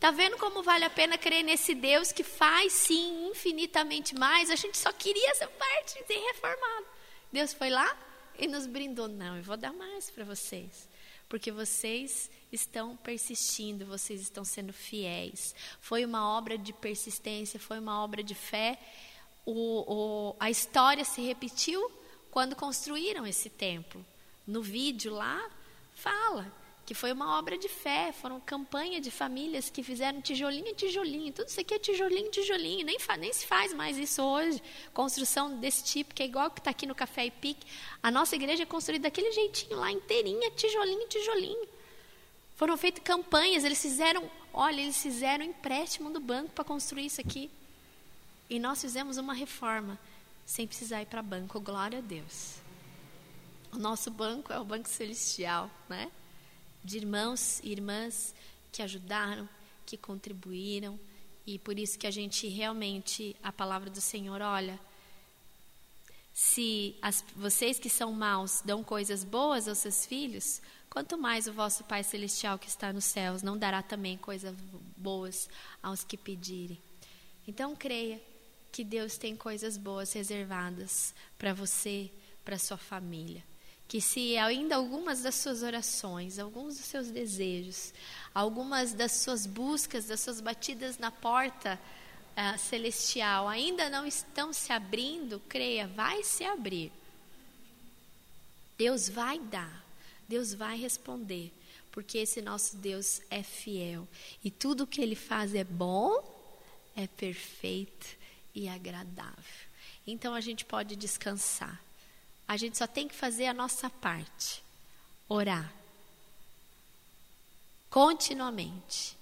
Tá 0.03 0.11
vendo 0.11 0.37
como 0.37 0.65
vale 0.65 0.85
a 0.85 0.91
pena 0.91 1.17
crer 1.17 1.45
nesse 1.45 1.77
Deus 1.77 2.11
que 2.11 2.25
faz 2.25 2.73
sim 2.73 3.29
infinitamente 3.29 4.17
mais? 4.17 4.51
A 4.51 4.57
gente 4.57 4.77
só 4.77 4.93
queria 4.93 5.31
essa 5.31 5.47
parte 5.47 6.05
de 6.09 6.15
reformado. 6.15 6.87
Deus 7.33 7.53
foi 7.53 7.71
lá 7.71 7.97
e 8.37 8.49
nos 8.49 8.67
brindou. 8.67 9.07
Não, 9.07 9.37
eu 9.37 9.45
vou 9.45 9.57
dar 9.57 9.73
mais 9.73 10.11
para 10.11 10.25
vocês. 10.25 10.89
Porque 11.29 11.53
vocês 11.53 12.29
estão 12.51 12.97
persistindo, 12.97 13.87
vocês 13.87 14.21
estão 14.21 14.45
sendo 14.45 14.73
fiéis. 14.73 15.55
Foi 15.81 16.05
uma 16.05 16.37
obra 16.37 16.59
de 16.59 16.73
persistência, 16.73 17.61
foi 17.61 17.79
uma 17.79 18.03
obra 18.03 18.25
de 18.25 18.35
fé. 18.35 18.77
O, 19.47 20.33
o, 20.33 20.37
a 20.41 20.51
história 20.51 21.05
se 21.05 21.21
repetiu 21.21 21.89
quando 22.29 22.57
construíram 22.57 23.25
esse 23.25 23.49
templo. 23.49 24.05
No 24.45 24.63
vídeo 24.63 25.15
lá, 25.15 25.49
fala 25.95 26.53
que 26.85 26.95
foi 26.95 27.13
uma 27.13 27.39
obra 27.39 27.57
de 27.57 27.69
fé, 27.69 28.13
foram 28.13 28.41
campanha 28.41 29.01
de 29.01 29.11
famílias 29.11 29.71
que 29.71 29.83
fizeram 29.83 30.21
tijolinho 30.21 30.75
tijolinho, 30.75 31.33
tudo 31.33 31.49
isso 31.49 31.61
aqui 31.61 31.75
é 31.75 31.79
tijolinho 31.79 32.31
tijolinho, 32.31 32.85
nem, 32.85 32.97
nem 33.19 33.33
se 33.33 33.47
faz 33.47 33.73
mais 33.73 33.97
isso 33.97 34.23
hoje, 34.23 34.61
construção 34.93 35.59
desse 35.59 35.85
tipo, 35.85 36.15
que 36.15 36.23
é 36.23 36.27
igual 36.27 36.51
que 36.51 36.59
está 36.59 36.71
aqui 36.71 36.85
no 36.85 36.95
Café 36.95 37.27
e 37.27 37.31
Pique, 37.31 37.67
a 38.03 38.11
nossa 38.11 38.35
igreja 38.35 38.65
é 38.65 38.67
construída 38.67 39.05
daquele 39.05 39.31
jeitinho 39.31 39.79
lá, 39.79 39.93
inteirinha, 39.93 40.51
tijolinho 40.51 41.07
tijolinho, 41.09 41.69
foram 42.57 42.77
feitas 42.77 43.03
campanhas, 43.05 43.65
eles 43.65 43.81
fizeram, 43.81 44.29
olha, 44.53 44.81
eles 44.81 45.01
fizeram 45.01 45.45
empréstimo 45.45 46.11
do 46.11 46.21
banco 46.21 46.51
para 46.51 46.65
construir 46.65 47.07
isso 47.07 47.21
aqui, 47.21 47.49
e 48.51 48.59
nós 48.59 48.81
fizemos 48.81 49.19
uma 49.19 49.35
reforma, 49.35 49.97
sem 50.45 50.67
precisar 50.67 51.01
ir 51.01 51.07
para 51.07 51.23
banco, 51.23 51.61
glória 51.61 51.99
a 51.99 52.03
Deus, 52.03 52.57
o 53.73 53.79
nosso 53.79 54.11
banco 54.11 54.53
é 54.53 54.59
o 54.59 54.65
Banco 54.65 54.89
Celestial, 54.89 55.71
né? 55.89 56.11
De 56.85 56.97
irmãos 56.97 57.61
e 57.63 57.71
irmãs 57.71 58.35
que 58.71 58.83
ajudaram, 58.83 59.49
que 59.87 59.97
contribuíram, 59.97 60.99
e 61.47 61.59
por 61.59 61.79
isso 61.79 61.99
que 61.99 62.07
a 62.07 62.11
gente 62.11 62.49
realmente, 62.49 63.37
a 63.43 63.53
palavra 63.53 63.91
do 63.91 64.01
Senhor, 64.01 64.41
olha, 64.41 64.79
se 66.33 66.97
as, 67.03 67.25
vocês 67.37 67.79
que 67.79 67.91
são 67.91 68.13
maus 68.13 68.63
dão 68.65 68.83
coisas 68.83 69.25
boas 69.25 69.69
aos 69.69 69.79
seus 69.79 70.07
filhos, 70.07 70.63
quanto 70.89 71.19
mais 71.19 71.47
o 71.47 71.53
vosso 71.53 71.85
Pai 71.85 72.03
Celestial 72.03 72.59
que 72.59 72.69
está 72.69 72.93
nos 72.93 73.05
céus 73.05 73.43
não 73.43 73.59
dará 73.59 73.83
também 73.83 74.17
coisas 74.17 74.55
boas 74.97 75.49
aos 75.83 76.05
que 76.05 76.17
pedirem. 76.17 76.81
Então 77.47 77.77
creia 77.77 78.21
que 78.71 78.83
Deus 78.83 79.19
tem 79.19 79.37
coisas 79.37 79.77
boas 79.77 80.13
reservadas 80.13 81.15
para 81.37 81.53
você, 81.53 82.11
para 82.45 82.59
sua 82.59 82.79
família 82.79 83.45
que 83.93 84.01
se 84.01 84.39
ainda 84.39 84.77
algumas 84.77 85.21
das 85.21 85.35
suas 85.35 85.63
orações, 85.63 86.39
alguns 86.39 86.79
dos 86.79 86.87
seus 86.87 87.11
desejos, 87.11 87.93
algumas 88.35 88.95
das 88.95 89.13
suas 89.13 89.45
buscas, 89.45 90.07
das 90.07 90.19
suas 90.19 90.41
batidas 90.41 90.97
na 90.97 91.11
porta 91.11 91.79
uh, 92.31 92.59
celestial 92.59 93.47
ainda 93.47 93.91
não 93.91 94.07
estão 94.07 94.51
se 94.51 94.73
abrindo, 94.73 95.39
creia, 95.47 95.87
vai 95.89 96.25
se 96.25 96.43
abrir. 96.43 96.91
Deus 98.79 99.11
vai 99.11 99.39
dar, 99.39 99.85
Deus 100.27 100.55
vai 100.55 100.79
responder, 100.79 101.53
porque 101.91 102.17
esse 102.17 102.41
nosso 102.41 102.79
Deus 102.79 103.21
é 103.29 103.43
fiel 103.43 104.09
e 104.43 104.51
tudo 104.51 104.87
que 104.87 105.03
ele 105.03 105.15
faz 105.15 105.55
é 105.55 105.65
bom, 105.65 106.25
é 106.97 107.07
perfeito 107.07 108.07
e 108.55 108.71
agradável. 108.71 109.67
Então 110.07 110.33
a 110.33 110.41
gente 110.41 110.65
pode 110.65 110.97
descansar 110.97 111.79
a 112.47 112.57
gente 112.57 112.79
só 112.79 112.87
tem 112.87 113.09
que 113.09 113.15
fazer 113.15 113.47
a 113.47 113.55
nossa 113.55 113.89
parte. 113.89 114.63
Orar. 115.29 115.73
Continuamente. 117.89 119.17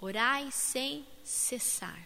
Orai 0.00 0.50
sem 0.50 1.06
cessar. 1.24 1.98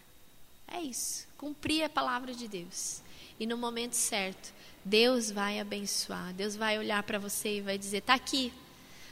É 0.66 0.80
isso. 0.80 1.26
Cumprir 1.36 1.84
a 1.84 1.88
palavra 1.88 2.34
de 2.34 2.48
Deus. 2.48 3.02
E 3.38 3.46
no 3.46 3.56
momento 3.56 3.94
certo, 3.94 4.52
Deus 4.84 5.30
vai 5.30 5.60
abençoar. 5.60 6.32
Deus 6.32 6.56
vai 6.56 6.78
olhar 6.78 7.02
para 7.02 7.18
você 7.18 7.58
e 7.58 7.60
vai 7.60 7.78
dizer: 7.78 7.98
está 7.98 8.14
aqui. 8.14 8.52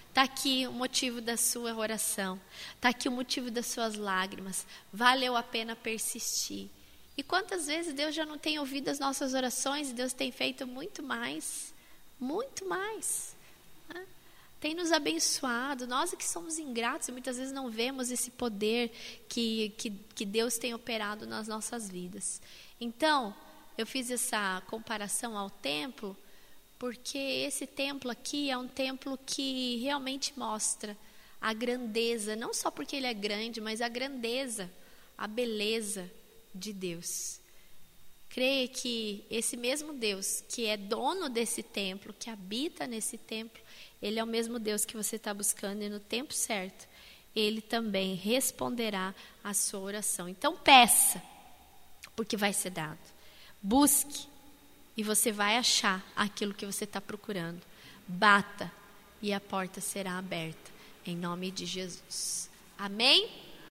Está 0.09 0.23
aqui 0.23 0.67
o 0.67 0.73
motivo 0.73 1.21
da 1.21 1.37
sua 1.37 1.75
oração. 1.75 2.39
Está 2.75 2.91
aqui 2.91 3.09
o 3.09 3.13
motivo 3.13 3.51
das 3.51 3.67
suas 3.67 3.95
lágrimas. 3.95 4.67
Valeu 4.93 5.37
a 5.37 5.43
pena 5.43 5.75
persistir. 5.75 6.69
E 7.17 7.23
quantas 7.23 7.67
vezes 7.67 7.93
Deus 7.93 8.15
já 8.15 8.25
não 8.25 8.39
tem 8.39 8.59
ouvido 8.59 8.89
as 8.89 8.99
nossas 8.99 9.35
orações 9.35 9.91
e 9.91 9.95
Deus 9.95 10.13
tem 10.13 10.33
feito 10.33 10.67
muito 10.67 11.03
mais? 11.03 11.75
Muito 12.19 12.65
mais. 12.65 13.35
Né? 13.93 14.07
Tem 14.59 14.75
nos 14.75 14.91
abençoado. 14.93 15.87
Nós 15.87 16.13
é 16.13 16.17
que 16.17 16.25
somos 16.25 16.59
ingratos 16.59 17.09
e 17.09 17.13
muitas 17.13 17.37
vezes 17.37 17.53
não 17.53 17.71
vemos 17.71 18.11
esse 18.11 18.31
poder 18.31 18.91
que, 19.29 19.75
que, 19.77 19.91
que 20.15 20.25
Deus 20.25 20.57
tem 20.57 20.73
operado 20.73 21.27
nas 21.27 21.47
nossas 21.47 21.89
vidas. 21.89 22.41
Então, 22.81 23.35
eu 23.77 23.87
fiz 23.87 24.11
essa 24.11 24.63
comparação 24.69 25.37
ao 25.37 25.51
templo, 25.51 26.17
porque 26.79 27.19
esse 27.19 27.67
templo 27.67 28.11
aqui 28.11 28.51
é 28.51 28.57
um 28.57 28.69
templo 28.69 29.19
que 29.27 29.77
realmente 29.77 30.33
mostra 30.39 30.97
a 31.41 31.53
grandeza, 31.53 32.35
não 32.37 32.55
só 32.55 32.71
porque 32.71 32.97
ele 32.97 33.07
é 33.07 33.13
grande, 33.13 33.61
mas 33.61 33.83
a 33.83 33.89
grandeza, 33.89 34.71
a 35.19 35.27
beleza 35.27 36.11
de 36.55 36.73
Deus. 36.73 37.41
Creia 38.29 38.67
que 38.67 39.25
esse 39.31 39.57
mesmo 39.57 39.93
Deus, 39.93 40.43
que 40.49 40.67
é 40.67 40.77
dono 40.77 41.29
desse 41.29 41.63
templo, 41.63 42.15
que 42.19 42.31
habita 42.31 42.87
nesse 42.87 43.19
templo, 43.19 43.63
ele 44.01 44.19
é 44.19 44.25
o 44.25 44.27
mesmo 44.27 44.59
Deus 44.59 44.85
que 44.85 44.97
você 44.97 45.17
está 45.17 45.35
buscando 45.35 45.83
e 45.83 45.89
no 45.89 46.01
tempo 46.01 46.33
certo, 46.33 46.89
ele 47.37 47.61
também 47.61 48.15
responderá 48.15 49.15
a 49.45 49.53
sua 49.53 49.81
oração. 49.81 50.29
Então 50.29 50.57
peça, 50.57 51.23
porque 52.17 52.37
vai 52.37 52.53
ser 52.53 52.71
dado. 52.71 52.99
Busque 53.63 54.27
e 54.97 55.03
você 55.03 55.31
vai 55.31 55.57
achar 55.57 56.05
aquilo 56.17 56.55
que 56.55 56.67
você 56.67 56.85
está 56.85 57.01
procurando. 57.01 57.61
Bata 58.09 58.73
e 59.21 59.33
a 59.33 59.41
porta 59.41 59.81
será 59.81 60.19
aberta. 60.19 60.73
Em 61.05 61.17
nome 61.17 61.51
de 61.51 61.67
Jesus. 61.67 62.51
Amém? 62.79 63.52